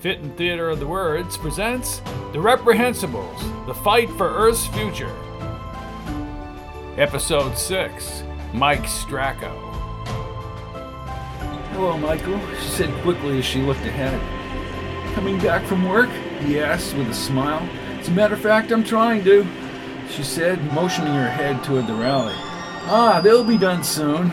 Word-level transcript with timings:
Fitton 0.00 0.34
Theater 0.34 0.70
of 0.70 0.80
the 0.80 0.86
Words 0.86 1.36
presents 1.36 1.98
The 2.32 2.38
Reprehensibles 2.38 3.66
The 3.66 3.74
Fight 3.74 4.08
for 4.12 4.28
Earth's 4.30 4.66
Future. 4.68 5.14
Episode 6.96 7.58
6 7.58 8.22
Mike 8.54 8.84
Stracco. 8.84 9.54
Hello, 11.72 11.98
Michael, 11.98 12.40
she 12.62 12.68
said 12.68 13.02
quickly 13.02 13.40
as 13.40 13.44
she 13.44 13.60
looked 13.60 13.80
ahead. 13.80 14.18
Coming 15.14 15.38
back 15.38 15.66
from 15.66 15.86
work? 15.86 16.08
he 16.46 16.58
asked 16.58 16.96
with 16.96 17.10
a 17.10 17.14
smile. 17.14 17.60
As 17.98 18.08
a 18.08 18.12
matter 18.12 18.34
of 18.34 18.40
fact, 18.40 18.72
I'm 18.72 18.82
trying 18.82 19.22
to, 19.24 19.46
she 20.08 20.22
said, 20.22 20.64
motioning 20.72 21.12
her 21.12 21.28
head 21.28 21.62
toward 21.62 21.86
the 21.86 21.94
rally. 21.94 22.32
Ah, 22.86 23.20
they'll 23.22 23.44
be 23.44 23.58
done 23.58 23.84
soon. 23.84 24.32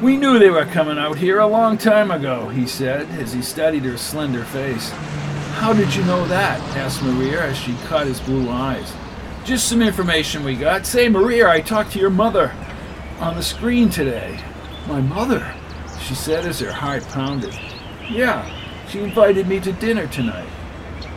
We 0.00 0.16
knew 0.16 0.38
they 0.38 0.50
were 0.50 0.64
coming 0.64 0.96
out 0.96 1.18
here 1.18 1.40
a 1.40 1.46
long 1.48 1.76
time 1.76 2.12
ago, 2.12 2.48
he 2.50 2.68
said 2.68 3.08
as 3.18 3.32
he 3.32 3.42
studied 3.42 3.82
her 3.82 3.98
slender 3.98 4.44
face. 4.44 4.90
How 5.56 5.72
did 5.72 5.92
you 5.92 6.04
know 6.04 6.24
that? 6.28 6.60
asked 6.76 7.02
Maria 7.02 7.42
as 7.42 7.56
she 7.56 7.74
caught 7.86 8.06
his 8.06 8.20
blue 8.20 8.48
eyes. 8.48 8.92
Just 9.44 9.68
some 9.68 9.82
information 9.82 10.44
we 10.44 10.54
got. 10.54 10.86
Say, 10.86 11.08
Maria, 11.08 11.48
I 11.48 11.60
talked 11.60 11.90
to 11.92 11.98
your 11.98 12.10
mother 12.10 12.52
on 13.18 13.34
the 13.34 13.42
screen 13.42 13.90
today. 13.90 14.38
My 14.86 15.00
mother? 15.00 15.52
she 16.00 16.14
said 16.14 16.46
as 16.46 16.60
her 16.60 16.70
heart 16.70 17.02
pounded. 17.08 17.58
Yeah, 18.08 18.48
she 18.88 19.00
invited 19.00 19.48
me 19.48 19.58
to 19.58 19.72
dinner 19.72 20.06
tonight. 20.06 20.48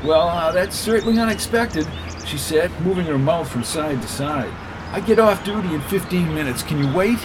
Well, 0.03 0.27
uh, 0.27 0.52
that's 0.52 0.75
certainly 0.75 1.20
unexpected, 1.20 1.88
she 2.25 2.39
said, 2.39 2.72
moving 2.81 3.05
her 3.05 3.20
mouth 3.20 3.48
from 3.48 3.63
side 3.63 4.02
to 4.02 4.08
side. 4.08 4.52
I 4.91 5.02
get 5.02 5.20
off 5.20 5.45
duty 5.45 5.75
in 5.75 5.81
15 5.81 6.34
minutes. 6.34 6.63
Can 6.63 6.80
you 6.80 6.91
wait? 6.91 7.20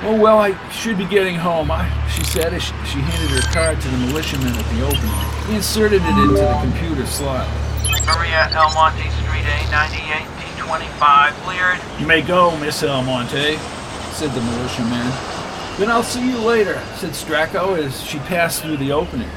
Oh, 0.00 0.14
well, 0.14 0.38
I 0.38 0.54
should 0.70 0.96
be 0.96 1.06
getting 1.06 1.34
home, 1.34 1.72
I, 1.72 1.90
she 2.08 2.22
said 2.22 2.54
as 2.54 2.62
she 2.62 3.02
handed 3.02 3.30
her 3.34 3.52
card 3.52 3.80
to 3.80 3.88
the 3.88 3.98
militiaman 4.06 4.54
at 4.54 4.64
the 4.70 4.86
opening. 4.86 5.48
He 5.48 5.56
inserted 5.56 6.00
it 6.02 6.18
into 6.22 6.34
the 6.34 6.58
computer 6.62 7.04
slot. 7.04 7.48
Maria 8.06 8.46
Almonte 8.54 9.10
Street 9.18 9.42
A, 9.42 9.58
98 9.72 10.22
D25, 10.54 11.32
cleared. 11.42 12.00
You 12.00 12.06
may 12.06 12.22
go, 12.22 12.56
Miss 12.58 12.84
Almonte, 12.84 13.56
said 14.14 14.30
the 14.30 14.40
militiaman. 14.40 15.10
Then 15.78 15.90
I'll 15.90 16.04
see 16.04 16.30
you 16.30 16.38
later, 16.38 16.80
said 16.94 17.10
Stracco 17.10 17.76
as 17.76 18.00
she 18.00 18.18
passed 18.20 18.62
through 18.62 18.76
the 18.76 18.92
opening. 18.92 19.28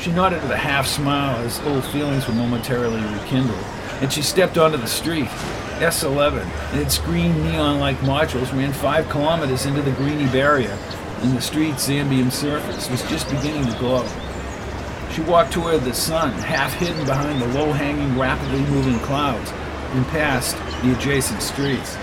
She 0.00 0.10
nodded 0.10 0.42
with 0.42 0.50
a 0.50 0.56
half 0.56 0.88
smile 0.88 1.36
as 1.46 1.60
old 1.60 1.84
feelings 1.84 2.26
were 2.26 2.34
momentarily 2.34 3.00
rekindled, 3.00 3.64
and 4.02 4.12
she 4.12 4.22
stepped 4.22 4.58
onto 4.58 4.76
the 4.76 4.88
street. 4.88 5.28
S11 5.84 6.42
and 6.72 6.80
its 6.80 6.96
green 6.96 7.44
neon-like 7.44 7.98
modules 7.98 8.50
ran 8.56 8.72
five 8.72 9.06
kilometers 9.10 9.66
into 9.66 9.82
the 9.82 9.92
greeny 9.92 10.26
barrier, 10.26 10.76
and 11.20 11.36
the 11.36 11.42
street's 11.42 11.86
Zambian 11.88 12.32
surface 12.32 12.88
was 12.88 13.02
just 13.10 13.28
beginning 13.28 13.66
to 13.70 13.78
glow. 13.78 14.08
She 15.12 15.20
walked 15.20 15.52
toward 15.52 15.82
the 15.82 15.92
sun, 15.92 16.32
half 16.32 16.72
hidden 16.72 17.04
behind 17.04 17.40
the 17.40 17.48
low-hanging, 17.48 18.18
rapidly 18.18 18.60
moving 18.70 18.98
clouds, 19.00 19.50
and 19.92 20.06
past 20.06 20.56
the 20.82 20.96
adjacent 20.96 21.42
streets. 21.42 21.96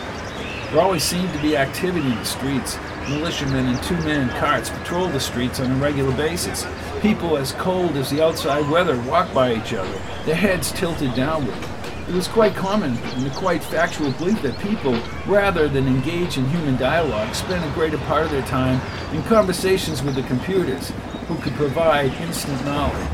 There 0.69 0.79
always 0.79 1.03
seemed 1.03 1.33
to 1.33 1.41
be 1.41 1.57
activity 1.57 2.07
in 2.07 2.15
the 2.15 2.23
streets. 2.23 2.77
Militiamen 3.09 3.65
and 3.65 3.83
two 3.83 3.97
men 4.01 4.29
in 4.29 4.29
carts 4.37 4.69
patrolled 4.69 5.11
the 5.11 5.19
streets 5.19 5.59
on 5.59 5.71
a 5.71 5.75
regular 5.75 6.15
basis. 6.15 6.65
People 7.01 7.35
as 7.35 7.51
cold 7.53 7.97
as 7.97 8.11
the 8.11 8.23
outside 8.23 8.69
weather 8.69 9.01
walked 9.01 9.33
by 9.33 9.55
each 9.55 9.73
other, 9.73 9.99
their 10.23 10.35
heads 10.35 10.71
tilted 10.71 11.15
downward. 11.15 11.57
It 12.07 12.15
was 12.15 12.27
quite 12.27 12.55
common 12.55 12.97
and 12.97 13.27
a 13.27 13.29
quite 13.29 13.63
factual 13.63 14.11
belief 14.11 14.41
that 14.41 14.59
people, 14.59 14.99
rather 15.25 15.67
than 15.67 15.87
engage 15.87 16.37
in 16.37 16.49
human 16.49 16.75
dialogue, 16.75 17.33
spent 17.35 17.63
a 17.63 17.73
greater 17.73 17.97
part 17.99 18.25
of 18.25 18.31
their 18.31 18.41
time 18.41 18.81
in 19.13 19.23
conversations 19.23 20.03
with 20.03 20.15
the 20.15 20.23
computers, 20.23 20.91
who 21.27 21.35
could 21.37 21.53
provide 21.53 22.13
instant 22.15 22.65
knowledge. 22.65 23.07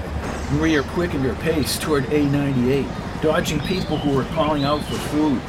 Maria 0.54 0.82
quickened 0.82 1.24
her 1.26 1.36
pace 1.36 1.78
toward 1.78 2.06
A98, 2.06 3.22
dodging 3.22 3.60
people 3.60 3.98
who 3.98 4.16
were 4.16 4.24
calling 4.34 4.64
out 4.64 4.84
for 4.86 4.96
food, 4.96 5.42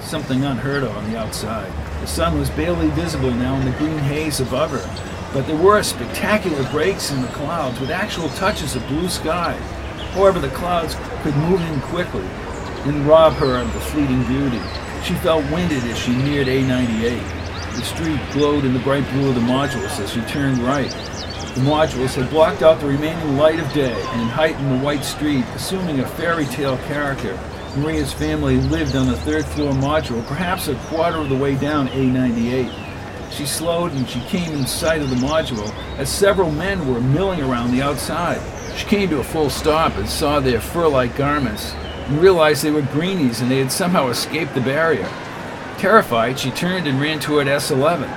something 0.00 0.44
unheard 0.44 0.84
of 0.84 0.96
on 0.96 1.10
the 1.10 1.18
outside. 1.18 1.70
The 2.00 2.06
sun 2.06 2.38
was 2.38 2.48
barely 2.50 2.88
visible 2.90 3.32
now 3.32 3.56
in 3.56 3.64
the 3.66 3.76
green 3.76 3.98
haze 3.98 4.40
above 4.40 4.70
her, 4.70 5.30
but 5.34 5.46
there 5.46 5.56
were 5.56 5.82
spectacular 5.82 6.62
breaks 6.70 7.10
in 7.10 7.20
the 7.20 7.28
clouds 7.28 7.80
with 7.80 7.90
actual 7.90 8.28
touches 8.30 8.76
of 8.76 8.86
blue 8.86 9.08
sky. 9.08 9.54
However, 10.12 10.38
the 10.38 10.48
clouds 10.50 10.96
could 11.22 11.36
move 11.36 11.60
in 11.60 11.80
quickly, 11.82 12.24
and 12.84 13.06
rob 13.06 13.32
her 13.34 13.56
of 13.56 13.72
the 13.72 13.80
fleeting 13.80 14.22
beauty. 14.24 14.60
She 15.02 15.14
felt 15.14 15.44
winded 15.50 15.82
as 15.84 15.98
she 15.98 16.14
neared 16.14 16.46
A98. 16.46 17.76
The 17.76 17.82
street 17.82 18.20
glowed 18.32 18.64
in 18.64 18.72
the 18.72 18.80
bright 18.80 19.08
blue 19.10 19.30
of 19.30 19.34
the 19.34 19.40
modules 19.40 19.98
as 20.00 20.12
she 20.12 20.20
turned 20.22 20.58
right. 20.58 20.90
The 21.54 21.60
modules 21.60 22.14
had 22.14 22.30
blocked 22.30 22.62
out 22.62 22.80
the 22.80 22.86
remaining 22.86 23.36
light 23.36 23.58
of 23.58 23.72
day 23.72 23.92
and 23.92 24.30
heightened 24.30 24.70
the 24.70 24.84
white 24.84 25.04
street, 25.04 25.44
assuming 25.54 26.00
a 26.00 26.08
fairy 26.08 26.46
tale 26.46 26.78
character. 26.78 27.38
Maria's 27.76 28.12
family 28.12 28.56
lived 28.56 28.96
on 28.96 29.06
the 29.06 29.16
third 29.16 29.44
floor 29.46 29.72
module, 29.72 30.26
perhaps 30.26 30.68
a 30.68 30.74
quarter 30.86 31.18
of 31.18 31.28
the 31.28 31.36
way 31.36 31.54
down 31.54 31.88
A98. 31.88 33.32
She 33.32 33.46
slowed 33.46 33.92
and 33.92 34.08
she 34.08 34.20
came 34.20 34.52
in 34.52 34.66
sight 34.66 35.00
of 35.00 35.10
the 35.10 35.16
module 35.16 35.72
as 35.98 36.08
several 36.08 36.50
men 36.50 36.86
were 36.86 37.00
milling 37.00 37.40
around 37.40 37.72
the 37.72 37.82
outside. 37.82 38.40
She 38.76 38.86
came 38.86 39.08
to 39.10 39.20
a 39.20 39.24
full 39.24 39.50
stop 39.50 39.96
and 39.96 40.08
saw 40.08 40.38
their 40.38 40.60
fur 40.60 40.86
like 40.86 41.16
garments 41.16 41.74
and 42.06 42.20
realized 42.20 42.62
they 42.62 42.70
were 42.70 42.82
greenies 42.82 43.40
and 43.40 43.50
they 43.50 43.58
had 43.58 43.72
somehow 43.72 44.08
escaped 44.08 44.54
the 44.54 44.60
barrier. 44.60 45.08
Terrified, 45.78 46.38
she 46.38 46.50
turned 46.50 46.86
and 46.86 47.00
ran 47.00 47.20
toward 47.20 47.46
S11. 47.46 48.08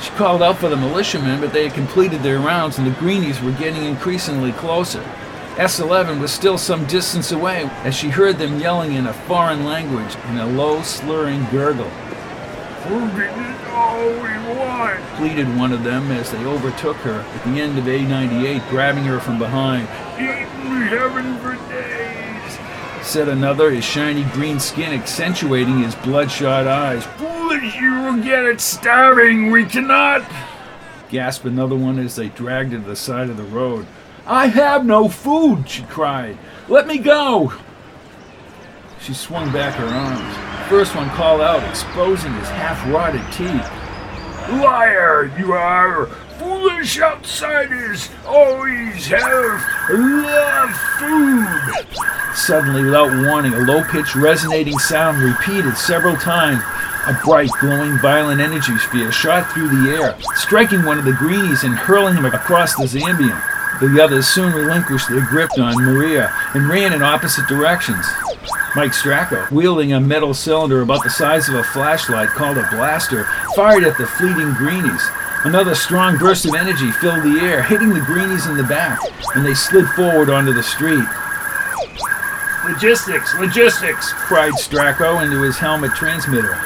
She 0.00 0.10
called 0.10 0.42
out 0.42 0.58
for 0.58 0.68
the 0.68 0.76
militiamen, 0.76 1.40
but 1.40 1.52
they 1.52 1.68
had 1.68 1.74
completed 1.74 2.22
their 2.22 2.38
rounds 2.38 2.78
and 2.78 2.86
the 2.86 2.98
greenies 2.98 3.40
were 3.40 3.52
getting 3.52 3.84
increasingly 3.84 4.52
closer. 4.52 5.02
S11 5.56 6.20
was 6.20 6.32
still 6.32 6.56
some 6.56 6.86
distance 6.86 7.32
away 7.32 7.64
as 7.84 7.94
she 7.94 8.08
heard 8.08 8.38
them 8.38 8.58
yelling 8.58 8.94
in 8.94 9.06
a 9.06 9.12
foreign 9.12 9.64
language 9.64 10.16
in 10.28 10.38
a 10.38 10.46
low, 10.46 10.80
slurring 10.82 11.44
gurgle. 11.50 11.90
Forget 12.84 13.36
is 13.36 13.68
all 13.68 14.08
we 14.08 14.56
want, 14.56 15.00
pleaded 15.16 15.54
one 15.58 15.72
of 15.72 15.84
them 15.84 16.10
as 16.10 16.30
they 16.30 16.42
overtook 16.46 16.96
her 16.98 17.20
at 17.20 17.44
the 17.44 17.60
end 17.60 17.78
of 17.78 17.84
A98, 17.84 18.66
grabbing 18.70 19.04
her 19.04 19.20
from 19.20 19.38
behind. 19.38 19.86
Eating 20.14 20.88
heaven 20.88 21.36
for 21.40 21.56
days, 21.70 21.99
said 23.02 23.28
another, 23.28 23.70
his 23.70 23.84
shiny 23.84 24.24
green 24.32 24.60
skin 24.60 24.92
accentuating 24.92 25.82
his 25.82 25.94
bloodshot 25.96 26.66
eyes. 26.66 27.04
Foolish 27.16 27.74
you 27.76 28.02
will 28.02 28.22
get 28.22 28.44
it 28.44 28.60
starving, 28.60 29.50
we 29.50 29.64
cannot, 29.64 30.24
gasped 31.08 31.44
another 31.44 31.76
one 31.76 31.98
as 31.98 32.16
they 32.16 32.28
dragged 32.28 32.72
her 32.72 32.78
to 32.78 32.84
the 32.84 32.96
side 32.96 33.30
of 33.30 33.36
the 33.36 33.42
road. 33.44 33.86
I 34.26 34.46
have 34.46 34.84
no 34.86 35.08
food, 35.08 35.68
she 35.68 35.82
cried. 35.84 36.38
Let 36.68 36.86
me 36.86 36.98
go. 36.98 37.52
She 39.00 39.14
swung 39.14 39.50
back 39.50 39.74
her 39.74 39.86
arms. 39.86 40.36
The 40.62 40.76
first 40.76 40.94
one 40.94 41.08
called 41.10 41.40
out, 41.40 41.68
exposing 41.68 42.32
his 42.34 42.48
half 42.50 42.86
rotted 42.92 43.24
teeth. 43.32 43.68
Liar, 44.62 45.32
you 45.38 45.52
are! 45.52 46.06
Foolish 46.38 47.00
outsiders 47.00 48.08
always 48.26 49.06
have 49.06 49.64
love 49.90 50.70
food! 50.98 52.19
Suddenly, 52.34 52.84
without 52.84 53.10
warning, 53.26 53.54
a 53.54 53.60
low 53.60 53.82
pitched, 53.84 54.14
resonating 54.14 54.78
sound 54.78 55.18
repeated 55.18 55.76
several 55.76 56.16
times. 56.16 56.62
A 57.06 57.18
bright, 57.24 57.50
glowing, 57.60 57.98
violent 57.98 58.40
energy 58.40 58.76
sphere 58.78 59.10
shot 59.10 59.50
through 59.52 59.68
the 59.68 59.90
air, 59.90 60.16
striking 60.36 60.84
one 60.84 60.98
of 60.98 61.04
the 61.04 61.12
greenies 61.12 61.64
and 61.64 61.74
hurling 61.74 62.14
him 62.14 62.26
across 62.26 62.74
the 62.76 62.84
Zambian. 62.84 63.40
The 63.80 64.02
others 64.02 64.28
soon 64.28 64.52
relinquished 64.52 65.08
their 65.08 65.24
grip 65.24 65.50
on 65.58 65.82
Maria 65.82 66.30
and 66.54 66.68
ran 66.68 66.92
in 66.92 67.02
opposite 67.02 67.48
directions. 67.48 68.06
Mike 68.76 68.92
Stracco, 68.92 69.50
wielding 69.50 69.94
a 69.94 70.00
metal 70.00 70.34
cylinder 70.34 70.82
about 70.82 71.02
the 71.02 71.10
size 71.10 71.48
of 71.48 71.54
a 71.54 71.64
flashlight 71.64 72.28
called 72.28 72.58
a 72.58 72.68
blaster, 72.70 73.24
fired 73.56 73.82
at 73.82 73.96
the 73.96 74.06
fleeting 74.06 74.52
greenies. 74.52 75.02
Another 75.44 75.74
strong 75.74 76.18
burst 76.18 76.44
of 76.44 76.54
energy 76.54 76.92
filled 76.92 77.22
the 77.22 77.40
air, 77.40 77.62
hitting 77.62 77.88
the 77.88 78.00
greenies 78.00 78.46
in 78.46 78.58
the 78.58 78.62
back, 78.62 79.00
and 79.34 79.44
they 79.44 79.54
slid 79.54 79.88
forward 79.96 80.28
onto 80.28 80.52
the 80.52 80.62
street. 80.62 81.08
Logistics, 82.70 83.34
logistics, 83.34 84.12
cried 84.12 84.52
Stracco 84.52 85.24
into 85.24 85.42
his 85.42 85.58
helmet 85.58 85.92
transmitter. 85.96 86.56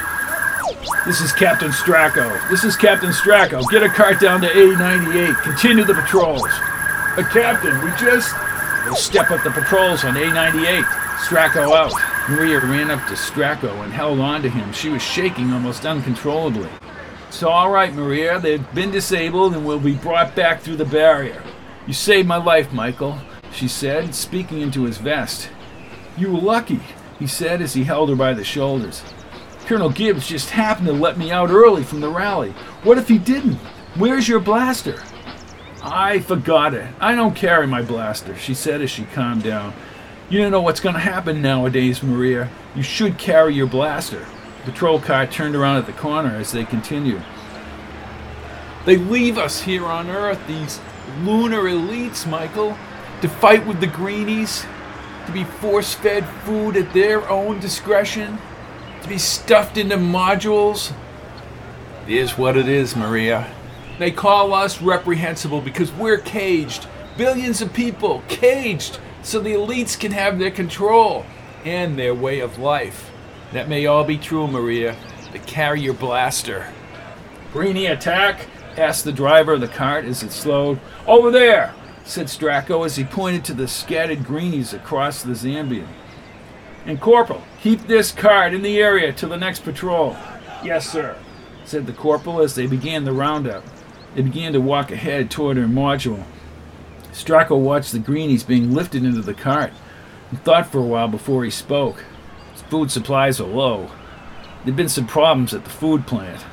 This 1.03 1.19
is 1.19 1.33
Captain 1.33 1.71
Stracco. 1.71 2.47
This 2.47 2.63
is 2.63 2.75
Captain 2.75 3.09
Stracco. 3.09 3.67
Get 3.71 3.81
a 3.81 3.89
cart 3.89 4.19
down 4.19 4.39
to 4.41 4.47
A98. 4.47 5.41
Continue 5.41 5.83
the 5.83 5.95
patrols. 5.95 6.45
A 7.17 7.23
captain, 7.33 7.83
we 7.83 7.89
just. 7.97 8.35
We'll 8.85 8.95
step 8.95 9.31
up 9.31 9.43
the 9.43 9.49
patrols 9.49 10.05
on 10.05 10.13
A98. 10.13 10.83
Stracco 11.25 11.75
out. 11.75 11.91
Maria 12.29 12.59
ran 12.59 12.91
up 12.91 13.05
to 13.07 13.15
Stracco 13.15 13.83
and 13.83 13.91
held 13.91 14.19
on 14.19 14.43
to 14.43 14.49
him. 14.49 14.71
She 14.73 14.89
was 14.89 15.01
shaking 15.01 15.51
almost 15.53 15.87
uncontrollably. 15.87 16.69
It's 17.29 17.41
all 17.41 17.71
right, 17.71 17.93
Maria. 17.93 18.39
They've 18.39 18.75
been 18.75 18.91
disabled 18.91 19.55
and 19.55 19.65
will 19.65 19.79
be 19.79 19.95
brought 19.95 20.35
back 20.35 20.61
through 20.61 20.77
the 20.77 20.85
barrier. 20.85 21.41
You 21.87 21.93
saved 21.93 22.27
my 22.27 22.37
life, 22.37 22.71
Michael, 22.71 23.17
she 23.51 23.67
said, 23.67 24.13
speaking 24.13 24.61
into 24.61 24.83
his 24.83 24.99
vest. 24.99 25.49
You 26.17 26.31
were 26.31 26.39
lucky, 26.39 26.79
he 27.19 27.27
said 27.27 27.61
as 27.61 27.73
he 27.73 27.83
held 27.83 28.09
her 28.09 28.15
by 28.15 28.33
the 28.33 28.43
shoulders. 28.43 29.03
Colonel 29.65 29.89
Gibbs 29.89 30.27
just 30.27 30.51
happened 30.51 30.87
to 30.87 30.93
let 30.93 31.17
me 31.17 31.31
out 31.31 31.49
early 31.49 31.83
from 31.83 31.99
the 31.99 32.09
rally. 32.09 32.51
What 32.83 32.97
if 32.97 33.07
he 33.07 33.17
didn't? 33.17 33.57
Where's 33.95 34.27
your 34.27 34.39
blaster? 34.39 35.01
I 35.81 36.19
forgot 36.19 36.73
it. 36.73 36.87
I 36.99 37.15
don't 37.15 37.35
carry 37.35 37.67
my 37.67 37.81
blaster, 37.81 38.35
she 38.37 38.53
said 38.53 38.81
as 38.81 38.89
she 38.89 39.05
calmed 39.05 39.43
down. 39.43 39.73
You 40.29 40.41
don't 40.41 40.51
know 40.51 40.61
what's 40.61 40.79
going 40.79 40.95
to 40.95 40.99
happen 40.99 41.41
nowadays, 41.41 42.01
Maria. 42.01 42.49
You 42.75 42.83
should 42.83 43.17
carry 43.17 43.53
your 43.53 43.67
blaster. 43.67 44.25
The 44.65 44.71
patrol 44.71 44.99
car 44.99 45.27
turned 45.27 45.55
around 45.55 45.77
at 45.77 45.85
the 45.85 45.93
corner 45.93 46.35
as 46.35 46.51
they 46.51 46.65
continued. 46.65 47.23
They 48.85 48.97
leave 48.97 49.37
us 49.37 49.61
here 49.61 49.85
on 49.85 50.09
Earth, 50.09 50.39
these 50.47 50.79
lunar 51.21 51.63
elites, 51.63 52.27
Michael, 52.27 52.77
to 53.21 53.29
fight 53.29 53.65
with 53.65 53.79
the 53.79 53.87
greenies, 53.87 54.65
to 55.25 55.31
be 55.31 55.43
force 55.43 55.93
fed 55.93 56.27
food 56.43 56.77
at 56.77 56.93
their 56.93 57.27
own 57.29 57.59
discretion, 57.59 58.37
to 59.01 59.09
be 59.09 59.17
stuffed 59.17 59.77
into 59.77 59.97
modules. 59.97 60.93
It 62.07 62.13
is 62.13 62.37
what 62.37 62.57
it 62.57 62.67
is, 62.67 62.95
Maria. 62.95 63.51
They 63.97 64.11
call 64.11 64.53
us 64.53 64.81
reprehensible 64.81 65.61
because 65.61 65.91
we're 65.93 66.17
caged. 66.17 66.87
Billions 67.17 67.61
of 67.61 67.73
people 67.73 68.23
caged 68.27 68.99
so 69.23 69.39
the 69.39 69.53
elites 69.53 69.97
can 69.99 70.11
have 70.11 70.37
their 70.37 70.51
control 70.51 71.25
and 71.63 71.97
their 71.97 72.13
way 72.13 72.41
of 72.41 72.59
life. 72.59 73.09
That 73.53 73.69
may 73.69 73.85
all 73.85 74.03
be 74.03 74.17
true, 74.17 74.47
Maria, 74.47 74.95
The 75.31 75.39
carrier 75.39 75.93
blaster. 75.93 76.67
Greenie 77.53 77.87
attack? 77.87 78.47
asked 78.77 79.05
the 79.05 79.13
driver 79.13 79.53
of 79.53 79.61
the 79.61 79.67
cart 79.67 80.03
as 80.05 80.21
it 80.21 80.31
slowed. 80.31 80.79
Over 81.07 81.31
there, 81.31 81.73
said 82.05 82.27
Stracco 82.27 82.85
as 82.85 82.95
he 82.95 83.03
pointed 83.03 83.43
to 83.45 83.53
the 83.53 83.67
scattered 83.67 84.23
greenies 84.23 84.73
across 84.73 85.23
the 85.23 85.33
Zambian. 85.33 85.87
And 86.85 87.01
Corporal, 87.01 87.43
keep 87.61 87.87
this 87.87 88.11
cart 88.11 88.53
in 88.53 88.61
the 88.61 88.77
area 88.79 89.11
till 89.11 89.29
the 89.29 89.37
next 89.37 89.61
patrol. 89.63 90.15
Yes, 90.63 90.89
sir, 90.89 91.17
said 91.65 91.87
the 91.87 91.93
corporal 91.93 92.41
as 92.41 92.53
they 92.53 92.67
began 92.67 93.03
the 93.03 93.11
roundup. 93.11 93.63
They 94.13 94.21
began 94.21 94.53
to 94.53 94.61
walk 94.61 94.91
ahead 94.91 95.29
toward 95.29 95.57
their 95.57 95.65
module. 95.65 96.23
Stracco 97.11 97.59
watched 97.59 97.91
the 97.91 97.99
greenies 97.99 98.43
being 98.43 98.73
lifted 98.73 99.03
into 99.03 99.21
the 99.21 99.33
cart 99.33 99.73
and 100.29 100.41
thought 100.41 100.67
for 100.71 100.79
a 100.79 100.83
while 100.83 101.07
before 101.07 101.43
he 101.43 101.49
spoke. 101.49 102.03
His 102.53 102.61
food 102.63 102.91
supplies 102.91 103.39
are 103.39 103.47
low. 103.47 103.89
There'd 104.63 104.75
been 104.75 104.89
some 104.89 105.07
problems 105.07 105.53
at 105.53 105.63
the 105.63 105.69
food 105.69 106.05
plant. 106.05 106.43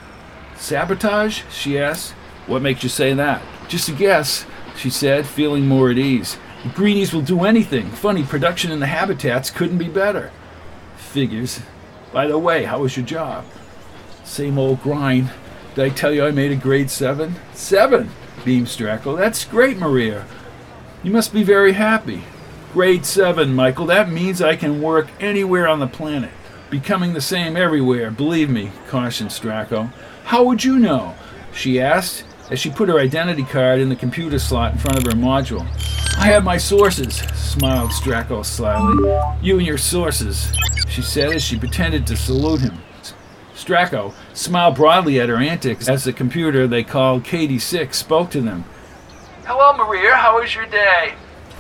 Sabotage? 0.57 1.43
she 1.51 1.79
asked. 1.79 2.13
What 2.47 2.63
makes 2.63 2.83
you 2.83 2.89
say 2.89 3.15
that? 3.15 3.43
Just 3.69 3.89
a 3.89 3.93
guess, 3.93 4.45
she 4.77 4.91
said, 4.91 5.27
feeling 5.27 5.67
more 5.67 5.91
at 5.91 5.99
ease. 5.99 6.39
The 6.63 6.71
greenies 6.71 7.13
will 7.13 7.23
do 7.23 7.45
anything. 7.45 7.91
Funny, 7.91 8.23
production 8.23 8.71
in 8.71 8.81
the 8.81 8.87
habitats 8.87 9.51
couldn't 9.51 9.79
be 9.79 9.89
better. 9.89 10.31
Figures. 10.97 11.61
By 12.13 12.27
the 12.27 12.39
way, 12.39 12.65
how 12.65 12.81
was 12.81 12.97
your 12.97 13.07
job? 13.07 13.45
Same 14.25 14.59
old 14.59 14.83
grind. 14.83 15.31
Did 15.75 15.85
I 15.85 15.89
tell 15.89 16.13
you 16.13 16.25
I 16.25 16.31
made 16.31 16.53
a 16.53 16.57
grade 16.57 16.91
seven? 16.91 17.37
Seven, 17.55 18.11
beamed 18.45 18.69
Stracco. 18.69 19.17
That's 19.17 19.45
great, 19.45 19.79
Maria. 19.79 20.27
You 21.03 21.11
must 21.11 21.33
be 21.33 21.43
very 21.43 21.73
happy. 21.73 22.23
Grade 22.73 23.05
seven, 23.05 23.55
Michael. 23.55 23.87
That 23.87 24.11
means 24.11 24.41
I 24.41 24.57
can 24.57 24.81
work 24.81 25.09
anywhere 25.21 25.67
on 25.67 25.81
the 25.81 25.87
planet. 25.87 26.31
Becoming 26.71 27.13
the 27.13 27.21
same 27.21 27.57
everywhere, 27.57 28.11
believe 28.11 28.49
me, 28.49 28.71
cautioned 28.89 29.31
Stracco. 29.31 29.93
How 30.25 30.45
would 30.45 30.65
you 30.65 30.79
know? 30.79 31.15
she 31.53 31.81
asked 31.81 32.25
as 32.53 32.61
she 32.61 32.69
put 32.69 32.91
her 32.91 32.99
identity 32.99 33.45
card 33.45 33.81
in 33.81 33.89
the 33.89 33.97
computer 33.97 34.39
slot 34.39 34.73
in 34.73 34.79
front 34.79 34.99
of 34.99 35.05
her 35.05 35.19
module. 35.19 35.63
I 36.19 36.27
have 36.27 36.45
my 36.45 36.59
sources, 36.59 37.17
smiled 37.35 37.93
Stracco 37.93 38.45
slyly. 38.45 39.09
You 39.41 39.57
and 39.57 39.67
your 39.67 39.79
sources, 39.79 40.53
she 40.87 41.01
said 41.01 41.35
as 41.35 41.43
she 41.43 41.59
pretended 41.59 42.07
to 42.09 42.17
salute 42.17 42.61
him. 42.61 42.77
Stracco 43.55 44.13
smiled 44.35 44.77
broadly 44.77 45.19
at 45.19 45.31
her 45.31 45.37
antics 45.37 45.89
as 45.89 46.05
the 46.05 46.13
computer 46.13 46.67
they 46.67 46.85
called 46.85 47.25
KD6 47.25 47.95
spoke 47.95 48.31
to 48.33 48.43
them. 48.43 48.65
Hello, 49.47 49.75
Maria. 49.75 50.15
How 50.15 50.39
was 50.39 50.55
your 50.55 50.67
day? 50.67 51.15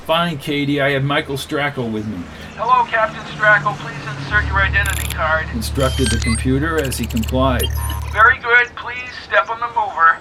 Fine, 0.04 0.38
Katie. 0.38 0.80
I 0.82 0.90
have 0.90 1.04
Michael 1.04 1.36
Stracco 1.36 1.90
with 1.90 2.06
me, 2.06 2.18
Hello, 2.56 2.84
Captain 2.84 3.22
Stracco. 3.34 3.74
Please 3.78 4.20
insert 4.20 4.44
your 4.44 4.60
identity 4.60 5.08
card. 5.14 5.48
instructed 5.54 6.10
the 6.10 6.18
computer 6.18 6.84
as 6.84 6.98
he 6.98 7.06
complied. 7.06 7.64
Very 8.12 8.38
good. 8.40 8.66
Please 8.76 9.10
step 9.24 9.48
on 9.48 9.58
the 9.58 9.68
mover. 9.68 10.20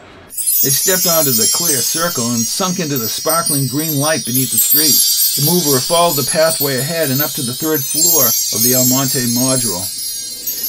They 0.61 0.69
stepped 0.69 1.09
onto 1.09 1.31
the 1.31 1.49
clear 1.57 1.81
circle 1.81 2.29
and 2.29 2.37
sunk 2.37 2.79
into 2.79 2.99
the 2.99 3.09
sparkling 3.09 3.65
green 3.65 3.97
light 3.97 4.23
beneath 4.25 4.51
the 4.51 4.61
street. 4.61 4.93
The 5.41 5.49
mover 5.49 5.79
followed 5.81 6.17
the 6.17 6.29
pathway 6.31 6.77
ahead 6.77 7.09
and 7.09 7.19
up 7.19 7.31
to 7.31 7.41
the 7.41 7.57
third 7.57 7.81
floor 7.81 8.29
of 8.53 8.61
the 8.61 8.77
Almonte 8.77 9.25
module. 9.33 9.81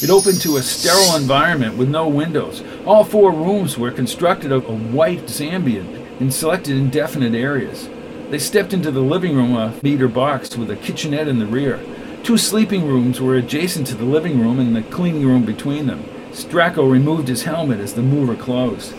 It 0.01 0.09
opened 0.09 0.41
to 0.41 0.57
a 0.57 0.63
sterile 0.63 1.15
environment 1.15 1.77
with 1.77 1.89
no 1.89 2.07
windows. 2.07 2.63
All 2.87 3.03
four 3.03 3.31
rooms 3.31 3.77
were 3.77 3.91
constructed 3.91 4.51
of 4.51 4.67
a 4.67 4.75
white 4.75 5.27
Zambian 5.27 6.19
in 6.19 6.31
selected 6.31 6.75
indefinite 6.75 7.35
areas. 7.35 7.87
They 8.31 8.39
stepped 8.39 8.73
into 8.73 8.89
the 8.89 8.99
living 8.99 9.35
room, 9.35 9.55
a 9.55 9.75
meter 9.83 10.07
box 10.07 10.57
with 10.57 10.71
a 10.71 10.75
kitchenette 10.75 11.27
in 11.27 11.37
the 11.37 11.45
rear. 11.45 11.79
Two 12.23 12.39
sleeping 12.39 12.87
rooms 12.87 13.21
were 13.21 13.35
adjacent 13.35 13.85
to 13.87 13.95
the 13.95 14.05
living 14.05 14.39
room 14.39 14.59
and 14.59 14.75
the 14.75 14.81
cleaning 14.81 15.27
room 15.27 15.45
between 15.45 15.85
them. 15.85 16.03
Stracco 16.31 16.91
removed 16.91 17.27
his 17.27 17.43
helmet 17.43 17.79
as 17.79 17.93
the 17.93 18.01
mover 18.01 18.35
closed. 18.35 18.95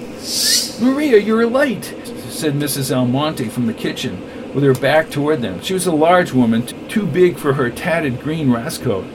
Maria, 0.81 1.19
you're 1.19 1.47
late, 1.47 1.85
said 2.29 2.55
Mrs. 2.55 2.95
Almonte 2.95 3.49
from 3.49 3.67
the 3.67 3.73
kitchen, 3.73 4.53
with 4.55 4.65
her 4.65 4.75
back 4.75 5.11
toward 5.11 5.41
them. 5.41 5.61
She 5.63 5.75
was 5.75 5.87
a 5.87 5.93
large 5.93 6.33
woman, 6.33 6.67
too 6.89 7.07
big 7.07 7.37
for 7.37 7.55
her 7.55 7.71
tatted 7.71 8.21
green 8.21 8.49
raskoat. 8.49 9.07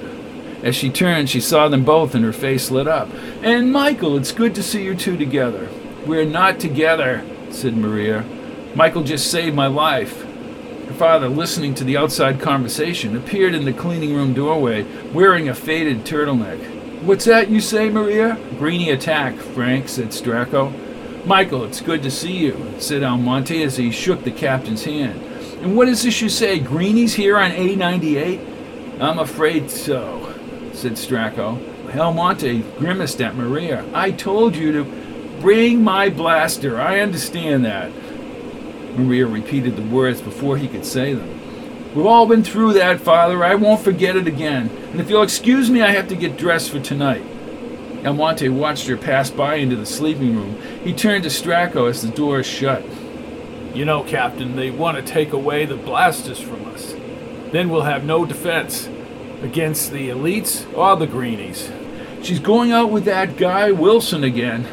As 0.64 0.76
she 0.76 0.90
turned, 0.90 1.30
she 1.30 1.40
saw 1.40 1.68
them 1.68 1.84
both 1.86 2.16
and 2.16 2.24
her 2.26 2.34
face 2.34 2.70
lit 2.72 2.88
up. 2.88 3.10
And 3.42 3.72
Michael, 3.72 4.18
it's 4.18 4.32
good 4.32 4.56
to 4.56 4.64
see 4.64 4.84
you 4.84 4.96
two 4.96 5.18
together. 5.18 5.70
We're 6.06 6.26
not 6.26 6.60
together, 6.60 7.24
said 7.50 7.78
Maria. 7.78 8.26
Michael 8.76 9.04
just 9.04 9.32
saved 9.32 9.56
my 9.56 9.68
life. 9.68 10.24
Her 10.24 10.94
father, 10.94 11.30
listening 11.30 11.76
to 11.76 11.84
the 11.84 11.98
outside 11.98 12.42
conversation, 12.42 13.16
appeared 13.16 13.54
in 13.54 13.66
the 13.66 13.74
cleaning 13.74 14.14
room 14.14 14.34
doorway, 14.34 14.84
wearing 15.12 15.48
a 15.48 15.56
faded 15.56 16.04
turtleneck. 16.04 17.04
What's 17.04 17.26
that 17.26 17.50
you 17.50 17.62
say, 17.62 17.90
Maria? 17.90 18.38
Greeny 18.58 18.90
attack, 18.90 19.36
Frank, 19.36 19.88
said 19.88 20.10
Stracco. 20.10 20.74
Michael, 21.26 21.66
it's 21.66 21.82
good 21.82 22.02
to 22.04 22.12
see 22.12 22.32
you, 22.32 22.74
said 22.80 23.04
Almonte 23.04 23.62
as 23.62 23.78
he 23.78 23.92
shook 23.92 24.24
the 24.24 24.32
captain's 24.32 24.86
hand. 24.86 25.22
And 25.62 25.76
what 25.76 25.90
is 25.90 26.04
this 26.04 26.22
you 26.22 26.30
say? 26.30 26.60
Greenies 26.60 27.14
here 27.14 27.38
on 27.38 27.52
A98? 27.52 29.02
I'm 29.02 29.20
afraid 29.20 29.70
so, 29.70 30.34
said 30.74 30.94
Stracco. 30.94 31.60
Almonte 31.96 32.62
grimaced 32.78 33.22
at 33.22 33.36
Maria. 33.36 33.86
I 33.94 34.12
told 34.12 34.56
you 34.56 34.72
to 34.72 34.84
bring 35.42 35.84
my 35.84 36.10
blaster. 36.10 36.80
I 36.80 37.00
understand 37.00 37.66
that. 37.66 37.92
Maria 38.98 39.26
repeated 39.26 39.76
the 39.76 39.84
words 39.84 40.22
before 40.22 40.58
he 40.58 40.68
could 40.68 40.86
say 40.86 41.14
them. 41.14 41.40
We've 41.96 42.06
all 42.06 42.28
been 42.28 42.44
through 42.44 42.74
that, 42.74 43.02
Father. 43.02 43.44
I 43.44 43.56
won't 43.56 43.82
forget 43.82 44.16
it 44.16 44.28
again. 44.28 44.70
And 44.92 45.02
if 45.02 45.10
you'll 45.10 45.24
excuse 45.24 45.70
me, 45.70 45.82
I 45.82 45.92
have 45.92 46.08
to 46.10 46.16
get 46.16 46.38
dressed 46.38 46.70
for 46.72 46.80
tonight. 46.80 47.24
Almonte 48.06 48.48
watched 48.50 48.88
her 48.88 48.98
pass 48.98 49.30
by 49.30 49.56
into 49.56 49.76
the 49.76 49.86
sleeping 49.86 50.36
room. 50.36 50.62
He 50.84 50.94
turned 50.94 51.24
to 51.24 51.30
Stracco 51.30 51.90
as 51.90 52.02
the 52.02 52.10
door 52.10 52.42
shut. 52.44 52.84
You 53.74 53.86
know, 53.86 54.04
Captain, 54.04 54.56
they 54.56 54.72
want 54.72 54.98
to 54.98 55.04
take 55.04 55.34
away 55.34 55.66
the 55.66 55.76
blasters 55.76 56.40
from 56.40 56.66
us. 56.68 56.96
Then 57.52 57.70
we'll 57.70 57.82
have 57.82 58.04
no 58.04 58.26
defense 58.26 58.88
against 59.42 59.92
the 59.92 60.10
elites 60.10 60.66
or 60.78 60.96
the 60.96 61.08
greenies. 61.08 61.72
She's 62.22 62.40
going 62.40 62.72
out 62.72 62.92
with 62.92 63.06
that 63.06 63.38
guy 63.38 63.72
Wilson 63.72 64.24
again, 64.24 64.66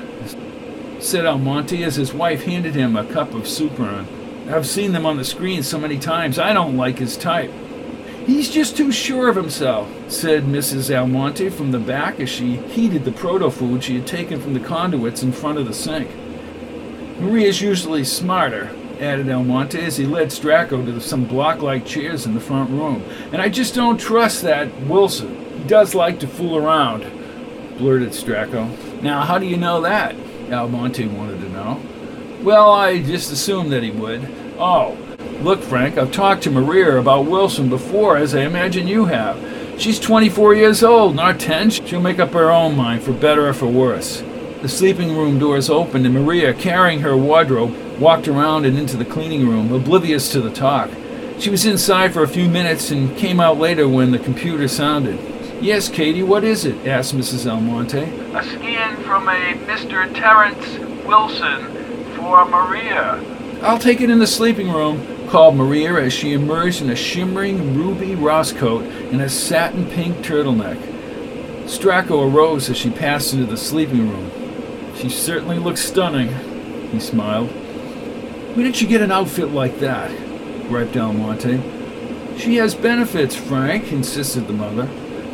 said 1.00 1.26
Almonte 1.26 1.82
as 1.82 1.96
his 1.96 2.12
wife 2.12 2.44
handed 2.44 2.74
him 2.74 2.96
a 2.96 3.04
cup 3.04 3.34
of 3.34 3.42
Supron. 3.42 4.06
I've 4.48 4.66
seen 4.66 4.92
them 4.92 5.06
on 5.06 5.16
the 5.16 5.24
screen 5.24 5.62
so 5.62 5.78
many 5.78 5.98
times, 5.98 6.38
I 6.38 6.52
don't 6.52 6.76
like 6.76 6.98
his 6.98 7.16
type. 7.16 7.52
He's 8.26 8.50
just 8.50 8.76
too 8.76 8.90
sure 8.90 9.28
of 9.28 9.36
himself, 9.36 9.88
said 10.08 10.46
Mrs. 10.46 10.92
Almonte 10.92 11.48
from 11.48 11.70
the 11.70 11.78
back 11.78 12.18
as 12.18 12.28
she 12.28 12.56
heated 12.56 13.04
the 13.04 13.12
proto 13.12 13.50
food 13.50 13.84
she 13.84 13.94
had 13.94 14.06
taken 14.06 14.40
from 14.40 14.52
the 14.52 14.58
conduits 14.58 15.22
in 15.22 15.30
front 15.30 15.58
of 15.58 15.66
the 15.68 15.72
sink. 15.72 16.10
Maria's 17.20 17.60
usually 17.60 18.02
smarter, 18.02 18.74
added 18.98 19.30
Almonte 19.30 19.80
as 19.80 19.96
he 19.96 20.04
led 20.06 20.28
Stracco 20.28 20.84
to 20.84 21.00
some 21.00 21.24
block 21.24 21.62
like 21.62 21.86
chairs 21.86 22.26
in 22.26 22.34
the 22.34 22.40
front 22.40 22.68
room. 22.70 23.04
And 23.32 23.40
I 23.40 23.48
just 23.48 23.76
don't 23.76 23.96
trust 23.96 24.42
that 24.42 24.74
Wilson. 24.82 25.36
He 25.58 25.68
does 25.68 25.94
like 25.94 26.18
to 26.18 26.26
fool 26.26 26.56
around, 26.56 27.02
blurted 27.78 28.10
Stracco. 28.10 29.02
Now, 29.02 29.20
how 29.20 29.38
do 29.38 29.46
you 29.46 29.56
know 29.56 29.80
that? 29.82 30.16
Almonte 30.50 31.06
wanted 31.06 31.40
to 31.42 31.48
know. 31.50 31.80
Well, 32.42 32.72
I 32.72 33.00
just 33.02 33.30
assumed 33.30 33.70
that 33.70 33.84
he 33.84 33.92
would. 33.92 34.28
Oh, 34.58 34.98
look, 35.42 35.62
Frank, 35.62 35.98
I've 35.98 36.12
talked 36.12 36.42
to 36.44 36.50
Maria 36.50 36.98
about 36.98 37.26
Wilson 37.26 37.68
before, 37.68 38.16
as 38.16 38.34
I 38.34 38.42
imagine 38.42 38.88
you 38.88 39.06
have. 39.06 39.38
She's 39.78 40.00
24 40.00 40.54
years 40.54 40.82
old, 40.82 41.14
not 41.14 41.38
10. 41.38 41.70
She'll 41.70 42.00
make 42.00 42.18
up 42.18 42.32
her 42.32 42.50
own 42.50 42.76
mind, 42.76 43.02
for 43.02 43.12
better 43.12 43.48
or 43.48 43.52
for 43.52 43.66
worse. 43.66 44.22
The 44.62 44.68
sleeping 44.68 45.16
room 45.16 45.38
doors 45.38 45.68
opened, 45.68 46.06
and 46.06 46.14
Maria, 46.14 46.54
carrying 46.54 47.00
her 47.00 47.16
wardrobe, 47.16 47.76
walked 47.98 48.26
around 48.26 48.64
and 48.64 48.78
into 48.78 48.96
the 48.96 49.04
cleaning 49.04 49.48
room, 49.48 49.72
oblivious 49.72 50.32
to 50.32 50.40
the 50.40 50.50
talk. 50.50 50.90
She 51.38 51.50
was 51.50 51.66
inside 51.66 52.14
for 52.14 52.22
a 52.22 52.28
few 52.28 52.48
minutes 52.48 52.90
and 52.90 53.16
came 53.18 53.38
out 53.38 53.58
later 53.58 53.86
when 53.86 54.10
the 54.10 54.18
computer 54.18 54.66
sounded. 54.68 55.18
Yes, 55.60 55.88
Katie, 55.88 56.22
what 56.22 56.44
is 56.44 56.64
it? 56.64 56.86
asked 56.86 57.14
Mrs. 57.14 57.50
Almonte. 57.50 58.02
A 58.34 58.42
scan 58.42 58.96
from 59.04 59.28
a 59.28 59.54
Mr. 59.66 60.12
Terence 60.14 60.78
Wilson 61.06 61.66
for 62.16 62.44
Maria. 62.46 63.22
I'll 63.62 63.78
take 63.78 64.00
it 64.00 64.10
in 64.10 64.18
the 64.18 64.26
sleeping 64.26 64.70
room, 64.70 65.00
called 65.28 65.56
Maria 65.56 65.94
as 65.94 66.12
she 66.12 66.32
emerged 66.32 66.82
in 66.82 66.90
a 66.90 66.96
shimmering 66.96 67.74
ruby 67.74 68.14
Ross 68.14 68.52
coat 68.52 68.84
and 68.84 69.20
a 69.20 69.28
satin 69.28 69.86
pink 69.90 70.16
turtleneck. 70.18 70.78
Stracco 71.64 72.32
arose 72.32 72.70
as 72.70 72.76
she 72.76 72.90
passed 72.90 73.32
into 73.34 73.46
the 73.46 73.56
sleeping 73.56 74.08
room. 74.08 74.30
She 74.96 75.08
certainly 75.08 75.58
looks 75.58 75.84
stunning, 75.84 76.28
he 76.90 77.00
smiled. 77.00 77.50
Where 78.56 78.64
did 78.64 78.76
she 78.76 78.86
get 78.86 79.02
an 79.02 79.12
outfit 79.12 79.50
like 79.50 79.80
that? 79.80 80.10
griped 80.68 80.96
Almonte. 80.96 81.60
She 82.38 82.56
has 82.56 82.74
benefits, 82.74 83.34
Frank, 83.34 83.92
insisted 83.92 84.46
the 84.46 84.52
mother. 84.52 84.86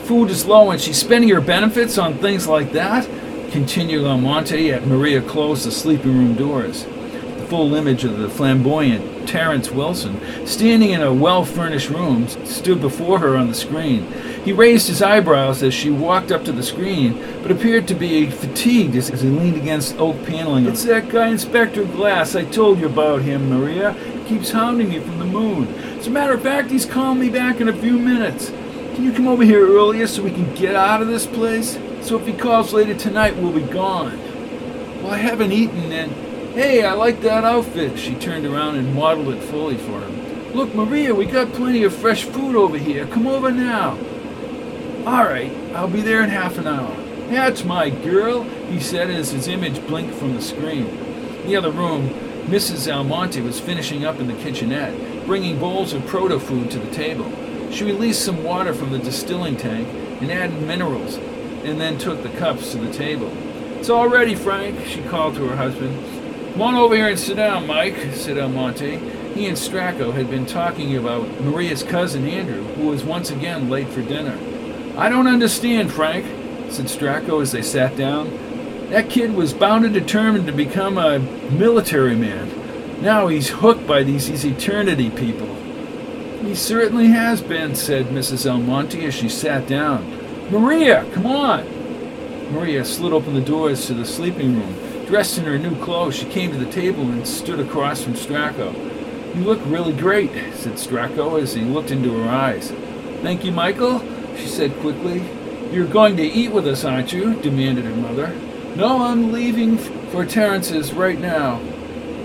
Food 0.05 0.31
is 0.31 0.47
low 0.47 0.71
and 0.71 0.81
she's 0.81 0.99
spending 0.99 1.31
her 1.31 1.41
benefits 1.41 1.99
on 1.99 2.19
things 2.19 2.47
like 2.47 2.73
that? 2.73 3.09
Continued 3.51 4.07
Almonte 4.07 4.71
at 4.71 4.87
Maria 4.87 5.21
closed 5.21 5.67
the 5.67 5.71
sleeping 5.71 6.17
room 6.17 6.35
doors. 6.35 6.85
The 6.85 7.47
full 7.49 7.75
image 7.75 8.05
of 8.05 8.19
the 8.19 8.29
flamboyant 8.29 9.12
Terence 9.27 9.71
Wilson, 9.71 10.21
standing 10.47 10.91
in 10.91 11.03
a 11.03 11.13
well 11.13 11.45
furnished 11.45 11.91
room, 11.91 12.29
stood 12.29 12.81
before 12.81 13.19
her 13.19 13.37
on 13.37 13.49
the 13.49 13.55
screen. 13.55 14.11
He 14.45 14.53
raised 14.53 14.89
his 14.89 15.03
eyebrows 15.03 15.63
as 15.63 15.73
she 15.73 15.91
walked 15.91 16.33
up 16.33 16.45
to 16.45 16.53
the 16.53 16.63
screen, 16.63 17.15
but 17.43 17.51
appeared 17.51 17.87
to 17.89 17.95
be 17.95 18.29
fatigued 18.29 18.97
as, 18.97 19.09
he 19.09 19.29
leaned 19.29 19.57
against 19.57 19.99
oak 19.99 20.25
paneling. 20.25 20.67
It's 20.67 20.85
that 20.85 21.09
guy, 21.09 21.29
Inspector 21.29 21.85
Glass. 21.87 22.35
I 22.35 22.45
told 22.45 22.81
you 22.81 22.87
about 22.87 23.23
him, 23.23 23.49
Maria. 23.49 23.93
He 23.93 24.25
keeps 24.25 24.51
hounding 24.51 24.89
me 24.89 24.99
from 24.99 25.19
the 25.19 25.25
moon. 25.25 25.69
As 25.99 26.09
a 26.09 26.11
matter 26.11 26.33
of 26.33 26.43
fact, 26.43 26.71
he's 26.71 26.87
calling 26.87 27.21
me 27.21 27.31
back 27.31 27.61
in 27.61 27.69
a 27.69 27.73
few 27.73 27.99
minutes. 27.99 28.51
Can 28.95 29.05
you 29.05 29.13
come 29.13 29.29
over 29.29 29.45
here 29.45 29.67
earlier 29.67 30.07
so 30.07 30.23
we 30.23 30.33
can 30.33 30.53
get 30.55 30.75
out 30.75 31.01
of 31.01 31.09
this 31.09 31.27
place? 31.27 31.79
So 32.01 32.19
if 32.19 32.27
he 32.27 32.33
calls 32.33 32.73
later 32.73 32.95
tonight, 32.95 33.37
we'll 33.37 33.53
be 33.53 33.63
gone. 33.63 34.19
Well, 35.03 35.13
I 35.13 35.19
haven't 35.19 35.53
eaten 35.53 35.93
and. 35.93 36.32
Hey, 36.55 36.85
I 36.85 36.93
like 36.93 37.23
that 37.23 37.45
outfit. 37.45 37.99
She 37.99 38.15
turned 38.15 38.45
around 38.45 38.77
and 38.77 38.95
modeled 38.95 39.33
it 39.33 39.43
fully 39.43 39.79
for 39.79 40.03
him. 40.03 40.53
Look, 40.53 40.75
Maria, 40.75 41.15
we 41.15 41.25
got 41.25 41.55
plenty 41.55 41.83
of 41.83 41.95
fresh 41.95 42.25
food 42.25 42.57
over 42.57 42.77
here. 42.77 43.07
Come 43.07 43.27
over 43.27 43.51
now. 43.51 43.93
All 45.07 45.25
right, 45.25 45.51
I'll 45.75 45.89
be 45.89 46.03
there 46.03 46.23
in 46.23 46.29
half 46.29 46.59
an 46.59 46.67
hour. 46.67 46.95
That's 47.31 47.65
my 47.65 47.89
girl, 47.89 48.43
he 48.43 48.81
said 48.81 49.09
as 49.09 49.31
his 49.31 49.49
image 49.49 49.81
blinked 49.87 50.15
from 50.15 50.35
the 50.35 50.43
screen. 50.43 50.89
In 50.89 51.47
the 51.47 51.57
other 51.57 51.71
room, 51.71 52.11
Mrs. 52.45 52.87
Almonte 52.87 53.41
was 53.41 53.59
finishing 53.59 54.05
up 54.05 54.21
in 54.21 54.27
the 54.27 54.35
kitchenette, 54.35 55.25
bringing 55.25 55.59
bowls 55.59 55.95
of 55.95 56.07
proto 56.07 56.39
food 56.39 56.71
to 56.73 56.79
the 56.79 56.95
table. 56.95 57.33
She 57.73 57.85
released 57.85 58.27
some 58.27 58.45
water 58.45 58.75
from 58.75 58.91
the 58.91 58.99
distilling 58.99 59.57
tank 59.57 59.89
and 60.21 60.31
added 60.31 60.61
minerals, 60.61 61.17
and 61.65 61.81
then 61.81 61.97
took 61.97 62.23
the 62.23 62.29
cups 62.39 62.73
to 62.73 62.79
the 62.79 62.93
table. 62.93 63.33
It's 63.79 63.89
all 63.89 64.11
ready, 64.11 64.35
Frank, 64.35 64.85
she 64.85 65.01
called 65.05 65.35
to 65.37 65.49
her 65.49 65.57
husband. 65.57 66.22
Come 66.53 66.61
on 66.61 66.75
over 66.75 66.95
here 66.95 67.09
and 67.09 67.19
sit 67.19 67.37
down, 67.37 67.67
Mike, 67.67 67.97
said 68.13 68.37
Almonte. 68.37 68.99
He 69.35 69.47
and 69.47 69.57
Stracco 69.57 70.13
had 70.13 70.29
been 70.29 70.45
talking 70.45 70.95
about 70.99 71.41
Maria's 71.41 71.83
cousin 71.83 72.29
Andrew, 72.29 72.63
who 72.75 72.89
was 72.89 73.03
once 73.03 73.31
again 73.31 73.71
late 73.71 73.89
for 73.89 74.03
dinner. 74.03 74.39
I 74.99 75.09
don't 75.09 75.27
understand, 75.27 75.91
Frank, 75.91 76.27
said 76.71 76.87
Stracco 76.87 77.41
as 77.41 77.53
they 77.53 77.63
sat 77.63 77.97
down. 77.97 78.29
That 78.91 79.09
kid 79.09 79.35
was 79.35 79.55
bound 79.55 79.87
and 79.87 79.95
determined 79.95 80.47
to 80.47 80.53
become 80.53 80.99
a 80.99 81.21
military 81.21 82.17
man. 82.17 83.01
Now 83.01 83.29
he's 83.29 83.49
hooked 83.49 83.87
by 83.87 84.03
these, 84.03 84.29
these 84.29 84.45
eternity 84.45 85.09
people. 85.09 85.55
He 86.43 86.55
certainly 86.55 87.07
has 87.07 87.41
been, 87.41 87.75
said 87.75 88.09
Mrs. 88.09 88.49
Almonte 88.49 89.07
as 89.07 89.15
she 89.15 89.31
sat 89.31 89.67
down. 89.67 90.51
Maria, 90.51 91.11
come 91.15 91.25
on! 91.25 91.65
Maria 92.53 92.85
slid 92.85 93.15
open 93.15 93.33
the 93.33 93.41
doors 93.41 93.87
to 93.87 93.95
the 93.95 94.05
sleeping 94.05 94.61
room. 94.61 94.82
Dressed 95.07 95.39
in 95.39 95.45
her 95.45 95.59
new 95.59 95.79
clothes, 95.83 96.15
she 96.15 96.27
came 96.27 96.53
to 96.53 96.59
the 96.59 96.71
table 96.71 97.03
and 97.03 97.27
stood 97.27 97.61
across 97.61 98.03
from 98.03 98.15
Stracco. 98.15 98.73
You 99.35 99.45
look 99.45 99.61
really 99.67 99.93
great, 99.93 100.31
said 100.55 100.75
Stracco 100.75 101.41
as 101.41 101.55
he 101.55 101.63
looked 101.63 101.91
into 101.91 102.17
her 102.19 102.31
eyes. 102.31 102.71
Thank 103.23 103.45
you, 103.45 103.53
Michael, 103.53 104.01
she 104.37 104.47
said 104.47 104.75
quickly. 104.81 105.23
You're 105.73 105.87
going 105.87 106.17
to 106.19 106.23
eat 106.23 106.53
with 106.53 106.67
us, 106.67 106.85
aren't 106.85 107.13
you? 107.13 107.35
demanded 107.41 107.85
her 107.85 107.97
mother. 107.97 108.35
No, 108.77 109.05
I'm 109.05 109.33
leaving 109.33 109.79
for 109.79 110.25
Terence's 110.25 110.93
right 110.93 111.19
now. 111.19 111.61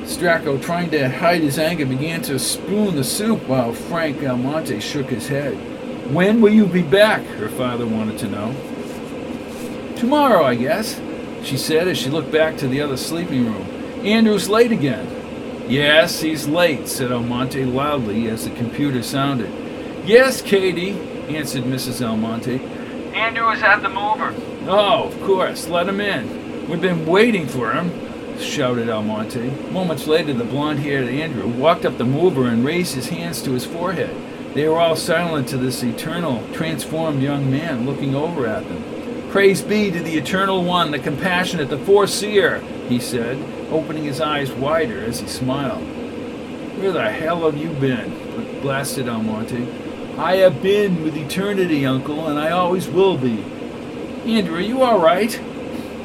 Stracco, 0.04 0.62
trying 0.62 0.90
to 0.92 1.10
hide 1.10 1.42
his 1.42 1.60
anger, 1.60 1.86
began 1.86 2.22
to 2.24 2.40
spoon 2.40 2.96
the 2.96 3.04
soup 3.04 3.48
while 3.48 3.74
Frank 3.74 4.24
Almonte 4.24 4.80
shook 4.80 5.10
his 5.10 5.28
head. 5.28 5.54
When 6.14 6.40
will 6.40 6.54
you 6.54 6.66
be 6.66 6.82
back? 6.82 7.22
her 7.24 7.50
father 7.50 7.86
wanted 7.86 8.18
to 8.20 8.28
know. 8.30 8.56
Tomorrow, 9.98 10.46
I 10.46 10.56
guess, 10.56 11.00
she 11.48 11.58
said 11.58 11.88
as 11.88 11.98
she 11.98 12.10
looked 12.10 12.32
back 12.32 12.58
to 12.58 12.68
the 12.68 12.82
other 12.82 12.98
sleeping 12.98 13.46
room. 13.46 13.64
Andrew's 14.06 14.50
late 14.50 14.74
again. 14.74 15.08
Yes, 15.70 16.20
he's 16.20 16.46
late, 16.46 16.90
said 16.90 17.10
Almonte 17.10 17.64
loudly 17.64 18.28
as 18.28 18.44
the 18.44 18.52
computer 18.52 19.02
sounded. 19.02 19.50
Yes, 20.06 20.42
Katie, 20.42 21.00
answered 21.30 21.64
Mrs. 21.64 22.06
Almonte. 22.06 22.60
Andrew 23.16 23.50
is 23.52 23.62
at 23.62 23.82
the 23.82 23.90
mover. 23.90 24.36
Oh, 24.68 25.08
of 25.08 25.22
course. 25.24 25.70
Let 25.70 25.88
him 25.88 26.02
in. 26.02 26.70
We've 26.70 26.82
been 26.82 27.06
waiting 27.06 27.48
for 27.48 27.72
him, 27.72 27.92
shouted 28.40 28.90
Almonte. 28.90 29.50
Moments 29.72 30.06
later, 30.06 30.34
the 30.34 30.44
blond 30.44 30.80
haired 30.80 31.08
Andrew 31.08 31.48
walked 31.48 31.86
up 31.86 31.98
the 31.98 32.04
mover 32.06 32.48
and 32.48 32.66
raised 32.66 32.94
his 32.94 33.08
hands 33.08 33.42
to 33.44 33.52
his 33.52 33.66
forehead. 33.66 34.16
They 34.54 34.68
were 34.68 34.80
all 34.80 34.98
silent 34.98 35.48
to 35.50 35.58
this 35.58 35.82
eternal, 35.82 36.46
transformed 36.52 37.22
young 37.22 37.50
man 37.50 37.86
looking 37.86 38.16
over 38.16 38.48
at 38.48 38.68
them. 38.68 38.97
Praise 39.38 39.62
be 39.62 39.92
to 39.92 40.00
the 40.02 40.18
Eternal 40.18 40.64
One, 40.64 40.90
the 40.90 40.98
Compassionate, 40.98 41.70
the 41.70 41.78
Foreseer, 41.78 42.60
he 42.90 43.00
said, 43.00 43.38
opening 43.70 44.04
his 44.04 44.20
eyes 44.20 44.52
wider 44.52 45.00
as 45.04 45.20
he 45.20 45.28
smiled. 45.28 45.84
Where 46.80 46.92
the 46.92 47.12
hell 47.12 47.46
have 47.46 47.56
you 47.56 47.70
been? 47.70 48.62
blasted 48.64 49.08
Almonte. 49.08 49.68
I 50.18 50.38
have 50.38 50.64
been 50.64 51.04
with 51.04 51.16
eternity, 51.16 51.86
Uncle, 51.86 52.26
and 52.26 52.40
I 52.40 52.50
always 52.50 52.88
will 52.88 53.16
be. 53.16 53.44
Andrew, 54.26 54.56
are 54.56 54.60
you 54.60 54.82
all 54.82 55.00
right? 55.00 55.40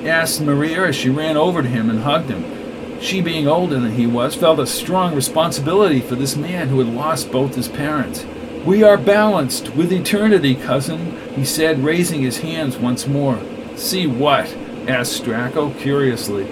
asked 0.05 0.43
Maria 0.43 0.89
as 0.89 0.95
she 0.95 1.09
ran 1.09 1.39
over 1.39 1.63
to 1.63 1.69
him 1.69 1.89
and 1.89 2.01
hugged 2.01 2.29
him. 2.29 3.01
She, 3.01 3.23
being 3.23 3.49
older 3.49 3.81
than 3.81 3.93
he 3.93 4.07
was, 4.07 4.35
felt 4.35 4.59
a 4.59 4.67
strong 4.67 5.15
responsibility 5.15 6.01
for 6.01 6.17
this 6.17 6.37
man 6.37 6.69
who 6.69 6.81
had 6.81 6.95
lost 6.95 7.33
both 7.33 7.55
his 7.55 7.69
parents. 7.69 8.27
We 8.65 8.85
are 8.85 8.97
balanced 8.97 9.75
with 9.75 9.93
eternity, 9.93 10.55
cousin, 10.55 11.19
he 11.35 11.45
said, 11.45 11.83
raising 11.83 12.23
his 12.23 12.39
hands 12.39 12.77
once 12.77 13.09
more. 13.09 13.41
See 13.75 14.07
what? 14.07 14.57
asked 14.87 15.21
Stracco 15.21 15.77
curiously. 15.81 16.47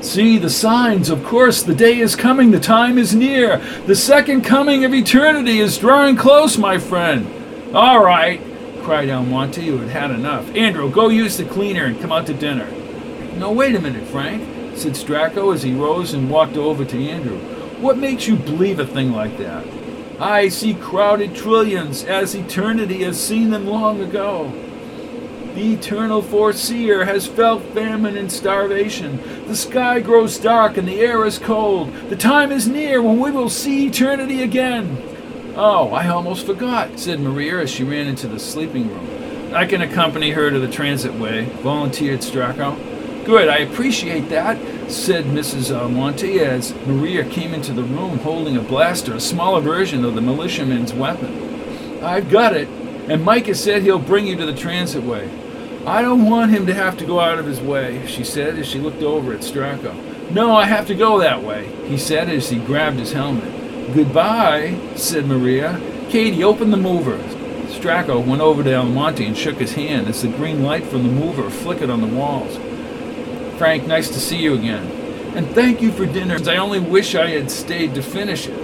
See 0.00 0.38
the 0.38 0.48
signs, 0.48 1.10
of 1.10 1.24
course, 1.24 1.64
the 1.64 1.74
day 1.74 1.98
is 1.98 2.14
coming, 2.14 2.52
the 2.52 2.60
time 2.60 2.98
is 2.98 3.16
near. 3.16 3.58
The 3.86 3.96
second 3.96 4.42
coming 4.42 4.84
of 4.84 4.94
eternity 4.94 5.58
is 5.58 5.76
drawing 5.78 6.14
close, 6.14 6.56
my 6.56 6.78
friend. 6.78 7.26
All 7.74 8.04
right, 8.04 8.40
cried 8.82 9.08
Almonte, 9.08 9.66
who 9.66 9.78
had 9.78 9.88
had 9.88 10.10
enough. 10.12 10.54
Andrew, 10.54 10.88
go 10.88 11.08
use 11.08 11.36
the 11.36 11.44
cleaner 11.44 11.86
and 11.86 12.00
come 12.00 12.12
out 12.12 12.26
to 12.26 12.34
dinner. 12.34 12.70
No, 13.36 13.50
wait 13.50 13.74
a 13.74 13.80
minute, 13.80 14.06
Frank, 14.06 14.76
said 14.76 14.92
Stracco 14.92 15.52
as 15.52 15.64
he 15.64 15.74
rose 15.74 16.14
and 16.14 16.30
walked 16.30 16.56
over 16.56 16.84
to 16.84 17.08
Andrew. 17.08 17.38
What 17.80 17.98
makes 17.98 18.28
you 18.28 18.36
believe 18.36 18.78
a 18.78 18.86
thing 18.86 19.10
like 19.10 19.36
that? 19.38 19.66
I 20.18 20.48
see 20.48 20.72
crowded 20.74 21.34
trillions 21.34 22.04
as 22.04 22.34
eternity 22.34 23.02
has 23.02 23.22
seen 23.22 23.50
them 23.50 23.66
long 23.66 24.00
ago. 24.00 24.50
The 25.54 25.74
eternal 25.74 26.22
foreseer 26.22 27.04
has 27.04 27.26
felt 27.26 27.62
famine 27.74 28.16
and 28.16 28.30
starvation. 28.30 29.46
The 29.46 29.56
sky 29.56 30.00
grows 30.00 30.38
dark 30.38 30.76
and 30.76 30.86
the 30.86 31.00
air 31.00 31.24
is 31.24 31.38
cold. 31.38 31.94
The 32.08 32.16
time 32.16 32.52
is 32.52 32.68
near 32.68 33.00
when 33.02 33.18
we 33.18 33.30
will 33.30 33.50
see 33.50 33.86
eternity 33.86 34.42
again. 34.42 35.02
Oh, 35.54 35.92
I 35.92 36.08
almost 36.08 36.44
forgot, 36.44 36.98
said 36.98 37.20
Maria 37.20 37.60
as 37.60 37.70
she 37.70 37.84
ran 37.84 38.06
into 38.06 38.26
the 38.26 38.38
sleeping 38.38 38.88
room. 38.88 39.54
I 39.54 39.64
can 39.64 39.80
accompany 39.80 40.30
her 40.32 40.50
to 40.50 40.58
the 40.58 40.70
transit 40.70 41.14
way, 41.14 41.46
volunteered 41.62 42.20
Stracco. 42.20 42.76
Good, 43.24 43.48
I 43.48 43.58
appreciate 43.58 44.28
that, 44.28 44.58
said 44.88 45.24
Mrs. 45.24 45.76
Almonte 45.76 46.40
uh, 46.40 46.44
as 46.44 46.74
Maria 46.86 47.24
came 47.28 47.52
into 47.52 47.72
the 47.72 47.82
room 47.82 48.18
holding 48.18 48.56
a 48.56 48.62
blaster, 48.62 49.14
a 49.14 49.20
smaller 49.20 49.60
version 49.60 50.04
of 50.04 50.14
the 50.14 50.20
militiaman's 50.20 50.92
weapon. 50.94 52.02
I've 52.02 52.30
got 52.30 52.56
it, 52.56 52.68
and 53.08 53.24
Mike 53.24 53.46
has 53.46 53.62
said 53.62 53.82
he'll 53.82 53.98
bring 53.98 54.26
you 54.26 54.36
to 54.36 54.46
the 54.46 54.54
transit 54.54 55.02
way. 55.02 55.28
I 55.86 56.02
don't 56.02 56.28
want 56.28 56.50
him 56.50 56.66
to 56.66 56.74
have 56.74 56.96
to 56.98 57.06
go 57.06 57.20
out 57.20 57.38
of 57.38 57.46
his 57.46 57.60
way, 57.60 58.06
she 58.06 58.24
said 58.24 58.58
as 58.58 58.66
she 58.66 58.78
looked 58.78 59.02
over 59.02 59.32
at 59.32 59.40
Stracco. 59.40 60.30
No, 60.30 60.54
I 60.54 60.66
have 60.66 60.86
to 60.88 60.94
go 60.94 61.18
that 61.18 61.42
way, 61.42 61.66
he 61.86 61.96
said 61.96 62.28
as 62.28 62.50
he 62.50 62.58
grabbed 62.58 62.98
his 62.98 63.12
helmet. 63.12 63.94
Goodbye, 63.94 64.78
said 64.96 65.26
Maria. 65.26 65.80
Katie, 66.08 66.42
open 66.42 66.70
the 66.70 66.76
mover. 66.76 67.18
Stracco 67.68 68.24
went 68.24 68.40
over 68.40 68.64
to 68.64 68.74
Almonte 68.74 69.24
and 69.24 69.36
shook 69.36 69.58
his 69.58 69.74
hand 69.74 70.08
as 70.08 70.22
the 70.22 70.28
green 70.28 70.62
light 70.62 70.84
from 70.84 71.04
the 71.04 71.12
mover 71.12 71.50
flickered 71.50 71.90
on 71.90 72.00
the 72.00 72.06
walls. 72.06 72.56
Frank, 73.58 73.86
nice 73.86 74.08
to 74.08 74.20
see 74.20 74.36
you 74.36 74.54
again. 74.54 74.84
And 75.34 75.46
thank 75.48 75.80
you 75.80 75.90
for 75.90 76.04
dinner. 76.04 76.36
I 76.48 76.56
only 76.56 76.80
wish 76.80 77.14
I 77.14 77.28
had 77.30 77.50
stayed 77.50 77.94
to 77.94 78.02
finish 78.02 78.48
it. 78.48 78.56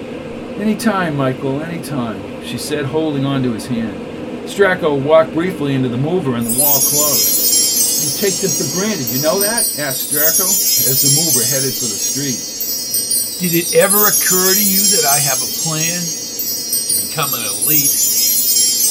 Any 0.60 0.76
time, 0.76 1.16
Michael, 1.16 1.62
any 1.62 1.82
time, 1.82 2.44
she 2.44 2.58
said, 2.58 2.84
holding 2.84 3.24
on 3.24 3.42
to 3.42 3.52
his 3.52 3.66
hand. 3.66 3.96
Stracco 4.44 5.00
walked 5.00 5.32
briefly 5.32 5.74
into 5.74 5.88
the 5.88 5.96
mover 5.96 6.36
and 6.36 6.44
the 6.44 6.58
wall 6.60 6.76
closed. 6.76 8.04
You 8.04 8.10
take 8.20 8.36
them 8.44 8.52
for 8.52 8.68
granted, 8.76 9.08
you 9.08 9.22
know 9.22 9.40
that? 9.40 9.64
asked 9.80 10.12
Stracco 10.12 10.44
as 10.44 11.00
the 11.00 11.12
mover 11.16 11.40
headed 11.40 11.72
for 11.72 11.88
the 11.88 11.96
street. 11.96 12.36
Did 13.40 13.56
it 13.56 13.74
ever 13.74 13.96
occur 13.96 14.52
to 14.52 14.64
you 14.64 14.82
that 15.00 15.08
I 15.08 15.18
have 15.24 15.40
a 15.40 15.50
plan 15.64 16.00
to 16.04 16.92
become 17.08 17.32
an 17.32 17.42
elite? 17.64 17.96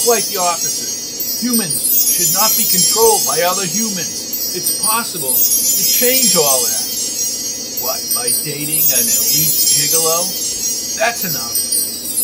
Quite 0.01 0.25
the 0.33 0.41
opposite. 0.41 1.45
Humans 1.45 1.77
should 2.09 2.33
not 2.33 2.49
be 2.57 2.65
controlled 2.65 3.21
by 3.29 3.45
other 3.45 3.69
humans. 3.69 4.57
It's 4.57 4.81
possible 4.81 5.37
change 6.01 6.33
all 6.33 6.65
that. 6.65 6.81
What, 7.85 8.01
by 8.17 8.33
dating 8.41 8.81
an 8.89 9.05
elite 9.05 9.53
gigolo? 9.69 10.25
That's 10.97 11.29
enough. 11.29 11.53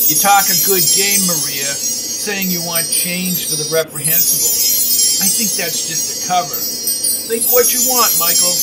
You 0.09 0.17
talk 0.17 0.49
a 0.49 0.57
good 0.65 0.81
game, 0.97 1.21
Maria, 1.29 1.69
saying 1.77 2.49
you 2.49 2.65
want 2.65 2.89
change 2.89 3.45
for 3.45 3.53
the 3.53 3.69
reprehensibles. 3.69 5.21
I 5.21 5.29
think 5.29 5.61
that's 5.61 5.85
just 5.85 6.09
a 6.09 6.17
cover. 6.25 6.57
Think 6.57 7.45
what 7.53 7.69
you 7.69 7.85
want, 7.85 8.09
Michael. 8.17 8.57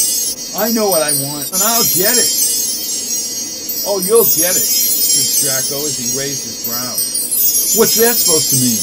I 0.58 0.74
know 0.74 0.90
what 0.90 1.06
I 1.06 1.14
want, 1.22 1.46
and 1.46 1.62
I'll 1.62 1.86
get 1.94 2.18
it. 2.18 2.32
Oh, 3.86 4.02
you'll 4.02 4.26
get 4.26 4.50
it, 4.50 4.66
said 4.66 5.30
Stracco 5.30 5.78
as 5.78 5.94
he 5.94 6.18
raised 6.18 6.42
his 6.42 6.66
brows. 6.66 7.78
What's 7.78 8.02
that 8.02 8.18
supposed 8.18 8.50
to 8.50 8.58
mean? 8.58 8.82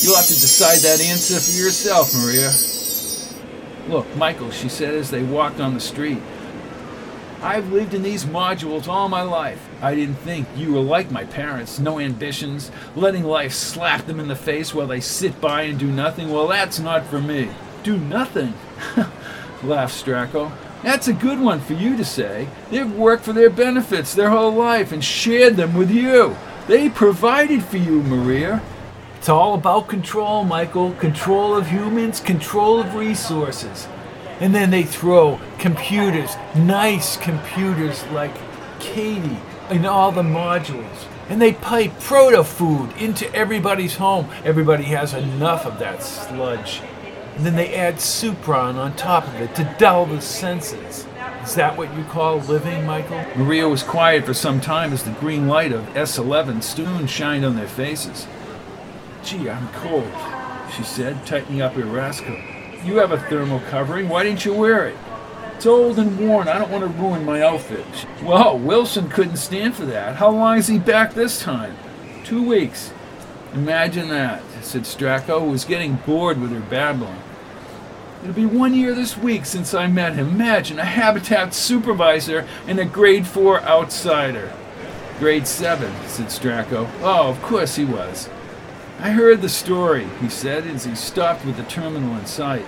You'll 0.00 0.16
have 0.16 0.32
to 0.32 0.38
decide 0.40 0.80
that 0.80 1.04
answer 1.04 1.36
for 1.36 1.60
yourself, 1.60 2.08
Maria. 2.16 2.48
Look, 3.90 4.14
Michael, 4.14 4.52
she 4.52 4.68
said 4.68 4.94
as 4.94 5.10
they 5.10 5.24
walked 5.24 5.58
on 5.58 5.74
the 5.74 5.80
street. 5.80 6.22
I've 7.42 7.72
lived 7.72 7.92
in 7.92 8.04
these 8.04 8.24
modules 8.24 8.86
all 8.86 9.08
my 9.08 9.22
life. 9.22 9.68
I 9.82 9.96
didn't 9.96 10.14
think 10.14 10.46
you 10.54 10.74
were 10.74 10.80
like 10.80 11.10
my 11.10 11.24
parents, 11.24 11.80
no 11.80 11.98
ambitions, 11.98 12.70
letting 12.94 13.24
life 13.24 13.52
slap 13.52 14.06
them 14.06 14.20
in 14.20 14.28
the 14.28 14.36
face 14.36 14.72
while 14.72 14.86
they 14.86 15.00
sit 15.00 15.40
by 15.40 15.62
and 15.62 15.76
do 15.76 15.90
nothing. 15.90 16.30
Well, 16.30 16.46
that's 16.46 16.78
not 16.78 17.04
for 17.06 17.20
me. 17.20 17.50
Do 17.82 17.98
nothing? 17.98 18.54
laughed 19.64 20.04
Stracco. 20.04 20.52
That's 20.84 21.08
a 21.08 21.12
good 21.12 21.40
one 21.40 21.58
for 21.58 21.72
you 21.72 21.96
to 21.96 22.04
say. 22.04 22.46
They've 22.70 22.92
worked 22.92 23.24
for 23.24 23.32
their 23.32 23.50
benefits 23.50 24.14
their 24.14 24.30
whole 24.30 24.52
life 24.52 24.92
and 24.92 25.02
shared 25.02 25.56
them 25.56 25.74
with 25.74 25.90
you. 25.90 26.36
They 26.68 26.90
provided 26.90 27.64
for 27.64 27.78
you, 27.78 28.04
Maria. 28.04 28.62
It's 29.20 29.28
all 29.28 29.52
about 29.52 29.86
control, 29.86 30.44
Michael. 30.44 30.92
Control 30.92 31.54
of 31.54 31.66
humans, 31.66 32.20
control 32.20 32.80
of 32.80 32.94
resources. 32.94 33.86
And 34.40 34.54
then 34.54 34.70
they 34.70 34.82
throw 34.82 35.38
computers, 35.58 36.36
nice 36.56 37.18
computers 37.18 38.02
like 38.12 38.34
Katie, 38.78 39.36
in 39.68 39.84
all 39.84 40.10
the 40.10 40.22
modules. 40.22 41.04
And 41.28 41.38
they 41.38 41.52
pipe 41.52 42.00
proto 42.00 42.42
food 42.42 42.96
into 42.96 43.30
everybody's 43.34 43.96
home. 43.96 44.30
Everybody 44.42 44.84
has 44.84 45.12
enough 45.12 45.66
of 45.66 45.78
that 45.80 46.02
sludge. 46.02 46.80
And 47.36 47.44
then 47.44 47.56
they 47.56 47.74
add 47.74 47.96
Supron 47.96 48.76
on 48.76 48.96
top 48.96 49.28
of 49.28 49.34
it 49.34 49.54
to 49.56 49.76
dull 49.78 50.06
the 50.06 50.22
senses. 50.22 51.06
Is 51.44 51.54
that 51.56 51.76
what 51.76 51.94
you 51.94 52.04
call 52.04 52.38
living, 52.38 52.86
Michael? 52.86 53.22
Maria 53.36 53.68
was 53.68 53.82
quiet 53.82 54.24
for 54.24 54.32
some 54.32 54.62
time 54.62 54.94
as 54.94 55.02
the 55.02 55.10
green 55.10 55.46
light 55.46 55.72
of 55.72 55.84
S11 55.88 56.62
soon 56.62 57.06
shined 57.06 57.44
on 57.44 57.56
their 57.56 57.68
faces. 57.68 58.26
Gee, 59.22 59.50
I'm 59.50 59.68
cold, 59.74 60.10
she 60.74 60.82
said, 60.82 61.26
tightening 61.26 61.60
up 61.60 61.74
her 61.74 61.84
rascal. 61.84 62.36
You 62.84 62.96
have 62.96 63.12
a 63.12 63.18
thermal 63.18 63.60
covering. 63.68 64.08
Why 64.08 64.24
didn't 64.24 64.44
you 64.44 64.54
wear 64.54 64.86
it? 64.88 64.96
It's 65.54 65.66
old 65.66 65.98
and 65.98 66.18
worn. 66.18 66.48
I 66.48 66.58
don't 66.58 66.70
want 66.70 66.84
to 66.84 67.00
ruin 67.00 67.24
my 67.24 67.42
outfit. 67.42 67.84
Well, 68.22 68.58
Wilson 68.58 69.10
couldn't 69.10 69.36
stand 69.36 69.74
for 69.74 69.84
that. 69.84 70.16
How 70.16 70.30
long 70.30 70.56
is 70.56 70.68
he 70.68 70.78
back 70.78 71.12
this 71.12 71.38
time? 71.40 71.76
Two 72.24 72.42
weeks. 72.42 72.92
Imagine 73.52 74.08
that, 74.08 74.42
said 74.62 74.82
Stracco, 74.82 75.40
who 75.40 75.50
was 75.50 75.66
getting 75.66 75.96
bored 75.96 76.40
with 76.40 76.50
her 76.52 76.60
babbling. 76.60 77.20
It'll 78.22 78.32
be 78.32 78.46
one 78.46 78.74
year 78.74 78.94
this 78.94 79.18
week 79.18 79.44
since 79.44 79.74
I 79.74 79.86
met 79.86 80.14
him. 80.14 80.28
Imagine 80.28 80.78
a 80.78 80.84
habitat 80.84 81.52
supervisor 81.52 82.46
and 82.66 82.78
a 82.78 82.84
grade 82.86 83.26
four 83.26 83.60
outsider. 83.60 84.52
Grade 85.18 85.46
seven, 85.46 85.92
said 86.06 86.26
Stracco. 86.26 86.88
Oh, 87.02 87.28
of 87.28 87.42
course 87.42 87.76
he 87.76 87.84
was. 87.84 88.30
I 89.02 89.12
heard 89.12 89.40
the 89.40 89.48
story, 89.48 90.06
he 90.20 90.28
said 90.28 90.66
as 90.66 90.84
he 90.84 90.94
stopped 90.94 91.46
with 91.46 91.56
the 91.56 91.62
terminal 91.62 92.18
in 92.18 92.26
sight. 92.26 92.66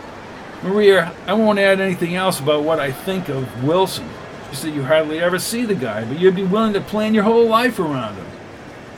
Maria, 0.62 1.14
I 1.27 1.35
won't 1.35 1.59
add 1.59 1.79
anything 1.79 2.14
else 2.14 2.40
about 2.40 2.64
what 2.64 2.81
I 2.81 2.90
think 2.90 3.29
of 3.29 3.62
Wilson. 3.62 4.09
You 4.49 4.57
said 4.57 4.75
you 4.75 4.85
hardly 4.85 5.21
ever 5.21 5.38
see 5.38 5.66
the 5.66 5.75
guy, 5.75 6.07
but 6.07 6.18
you'd 6.18 6.35
be 6.35 6.42
willing 6.42 6.73
to 6.73 6.81
plan 6.81 7.12
your 7.12 7.25
whole 7.25 7.47
life 7.47 7.79
around 7.79 8.14
him. 8.14 8.25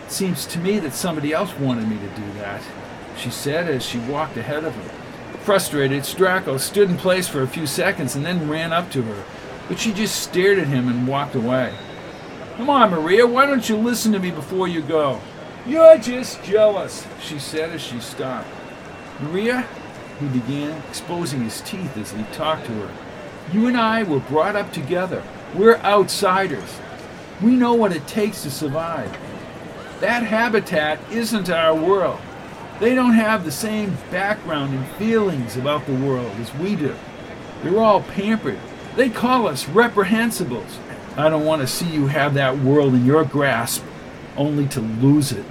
It 0.04 0.12
seems 0.12 0.46
to 0.46 0.60
me 0.60 0.78
that 0.78 0.94
somebody 0.94 1.32
else 1.32 1.52
wanted 1.54 1.88
me 1.88 1.96
to 1.96 2.20
do 2.20 2.32
that, 2.34 2.62
she 3.16 3.30
said 3.30 3.68
as 3.68 3.84
she 3.84 3.98
walked 3.98 4.36
ahead 4.36 4.62
of 4.62 4.72
him. 4.76 4.90
Frustrated, 5.40 6.02
Stracco 6.02 6.60
stood 6.60 6.88
in 6.88 6.96
place 6.96 7.26
for 7.26 7.42
a 7.42 7.48
few 7.48 7.66
seconds 7.66 8.14
and 8.14 8.24
then 8.24 8.48
ran 8.48 8.72
up 8.72 8.92
to 8.92 9.02
her, 9.02 9.24
but 9.66 9.80
she 9.80 9.92
just 9.92 10.22
stared 10.22 10.60
at 10.60 10.68
him 10.68 10.86
and 10.86 11.08
walked 11.08 11.34
away. 11.34 11.74
Come 12.58 12.70
on, 12.70 12.92
Maria, 12.92 13.26
why 13.26 13.46
don't 13.46 13.68
you 13.68 13.76
listen 13.76 14.12
to 14.12 14.20
me 14.20 14.30
before 14.30 14.68
you 14.68 14.82
go? 14.82 15.20
You're 15.66 15.96
just 15.96 16.44
jealous, 16.44 17.06
she 17.22 17.38
said 17.38 17.70
as 17.70 17.80
she 17.80 17.98
stopped. 17.98 18.48
Maria, 19.20 19.66
he 20.20 20.26
began, 20.26 20.82
exposing 20.90 21.42
his 21.42 21.62
teeth 21.62 21.96
as 21.96 22.12
he 22.12 22.22
talked 22.32 22.66
to 22.66 22.72
her. 22.72 22.90
You 23.50 23.66
and 23.66 23.76
I 23.76 24.02
were 24.02 24.20
brought 24.20 24.56
up 24.56 24.74
together. 24.74 25.22
We're 25.54 25.76
outsiders. 25.78 26.78
We 27.40 27.56
know 27.56 27.72
what 27.72 27.96
it 27.96 28.06
takes 28.06 28.42
to 28.42 28.50
survive. 28.50 29.10
That 30.00 30.24
habitat 30.24 31.00
isn't 31.10 31.48
our 31.48 31.74
world. 31.74 32.20
They 32.78 32.94
don't 32.94 33.14
have 33.14 33.44
the 33.44 33.52
same 33.52 33.96
background 34.10 34.74
and 34.74 34.86
feelings 34.96 35.56
about 35.56 35.86
the 35.86 35.94
world 35.94 36.32
as 36.40 36.54
we 36.56 36.76
do. 36.76 36.94
They're 37.62 37.80
all 37.80 38.02
pampered. 38.02 38.58
They 38.96 39.08
call 39.08 39.46
us 39.48 39.64
reprehensibles. 39.64 40.76
I 41.16 41.30
don't 41.30 41.46
want 41.46 41.62
to 41.62 41.66
see 41.66 41.88
you 41.88 42.08
have 42.08 42.34
that 42.34 42.58
world 42.58 42.92
in 42.92 43.06
your 43.06 43.24
grasp, 43.24 43.82
only 44.36 44.66
to 44.68 44.80
lose 44.80 45.32
it. 45.32 45.46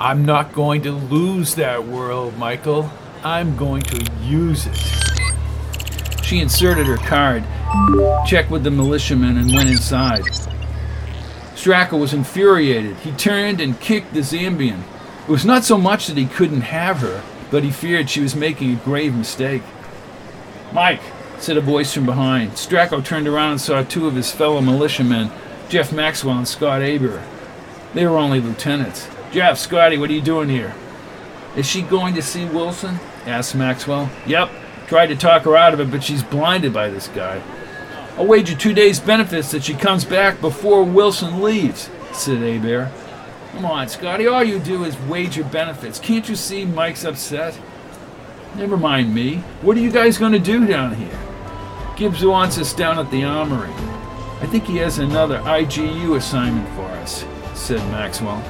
I'm 0.00 0.24
not 0.24 0.54
going 0.54 0.80
to 0.84 0.92
lose 0.92 1.56
that 1.56 1.86
world, 1.86 2.38
Michael. 2.38 2.90
I'm 3.22 3.54
going 3.54 3.82
to 3.82 4.10
use 4.22 4.64
it. 4.64 6.24
She 6.24 6.38
inserted 6.38 6.86
her 6.86 6.96
card, 6.96 7.44
checked 8.26 8.50
with 8.50 8.64
the 8.64 8.70
militiamen, 8.70 9.36
and 9.36 9.52
went 9.52 9.68
inside. 9.68 10.22
Stracco 11.52 12.00
was 12.00 12.14
infuriated. 12.14 12.96
He 12.96 13.12
turned 13.12 13.60
and 13.60 13.78
kicked 13.78 14.14
the 14.14 14.20
Zambian. 14.20 14.80
It 15.24 15.28
was 15.28 15.44
not 15.44 15.64
so 15.64 15.76
much 15.76 16.06
that 16.06 16.16
he 16.16 16.24
couldn't 16.24 16.62
have 16.62 17.00
her, 17.00 17.22
but 17.50 17.62
he 17.62 17.70
feared 17.70 18.08
she 18.08 18.22
was 18.22 18.34
making 18.34 18.72
a 18.72 18.76
grave 18.76 19.14
mistake. 19.14 19.62
Mike, 20.72 21.02
said 21.38 21.58
a 21.58 21.60
voice 21.60 21.92
from 21.92 22.06
behind. 22.06 22.52
Stracco 22.52 23.04
turned 23.04 23.28
around 23.28 23.50
and 23.50 23.60
saw 23.60 23.82
two 23.82 24.06
of 24.06 24.14
his 24.14 24.32
fellow 24.32 24.62
militiamen, 24.62 25.30
Jeff 25.68 25.92
Maxwell 25.92 26.38
and 26.38 26.48
Scott 26.48 26.80
Aber. 26.80 27.22
They 27.92 28.06
were 28.06 28.16
only 28.16 28.40
lieutenants. 28.40 29.06
Jeff, 29.32 29.58
Scotty, 29.58 29.96
what 29.96 30.10
are 30.10 30.14
you 30.14 30.20
doing 30.20 30.48
here? 30.48 30.74
Is 31.56 31.66
she 31.66 31.82
going 31.82 32.14
to 32.14 32.22
see 32.22 32.46
Wilson? 32.46 32.98
asked 33.26 33.54
Maxwell. 33.54 34.10
Yep. 34.26 34.50
Tried 34.88 35.06
to 35.06 35.16
talk 35.16 35.42
her 35.42 35.56
out 35.56 35.72
of 35.72 35.80
it, 35.80 35.90
but 35.90 36.02
she's 36.02 36.22
blinded 36.22 36.72
by 36.72 36.88
this 36.90 37.06
guy. 37.08 37.40
I'll 38.16 38.26
wager 38.26 38.56
two 38.56 38.74
days' 38.74 38.98
benefits 38.98 39.52
that 39.52 39.62
she 39.62 39.74
comes 39.74 40.04
back 40.04 40.40
before 40.40 40.82
Wilson 40.82 41.40
leaves, 41.40 41.88
said 42.12 42.42
Aber. 42.42 42.90
Come 43.52 43.64
on, 43.64 43.88
Scotty, 43.88 44.26
all 44.26 44.42
you 44.42 44.58
do 44.58 44.84
is 44.84 44.98
wager 45.02 45.44
benefits. 45.44 46.00
Can't 46.00 46.28
you 46.28 46.34
see 46.34 46.64
Mike's 46.64 47.04
upset? 47.04 47.58
Never 48.56 48.76
mind 48.76 49.14
me. 49.14 49.36
What 49.62 49.76
are 49.76 49.80
you 49.80 49.92
guys 49.92 50.18
going 50.18 50.32
to 50.32 50.40
do 50.40 50.66
down 50.66 50.94
here? 50.96 51.18
Gibbs 51.96 52.24
wants 52.24 52.58
us 52.58 52.72
down 52.72 52.98
at 52.98 53.10
the 53.12 53.22
armory. 53.22 53.70
I 54.40 54.46
think 54.46 54.64
he 54.64 54.78
has 54.78 54.98
another 54.98 55.38
IGU 55.40 56.16
assignment 56.16 56.68
for 56.74 56.86
us, 57.02 57.24
said 57.54 57.78
Maxwell. 57.92 58.42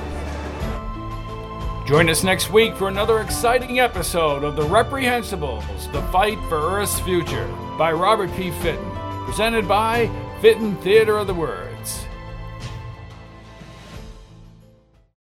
Join 1.90 2.08
us 2.08 2.22
next 2.22 2.52
week 2.52 2.76
for 2.76 2.86
another 2.86 3.18
exciting 3.18 3.80
episode 3.80 4.44
of 4.44 4.54
The 4.54 4.62
Reprehensibles 4.62 5.90
The 5.90 6.00
Fight 6.12 6.38
for 6.48 6.56
Earth's 6.56 7.00
Future 7.00 7.48
by 7.76 7.90
Robert 7.90 8.32
P. 8.36 8.52
Fitton. 8.52 8.92
Presented 9.24 9.66
by 9.66 10.08
Fitton 10.40 10.76
Theater 10.76 11.18
of 11.18 11.26
the 11.26 11.34
Word. 11.34 11.69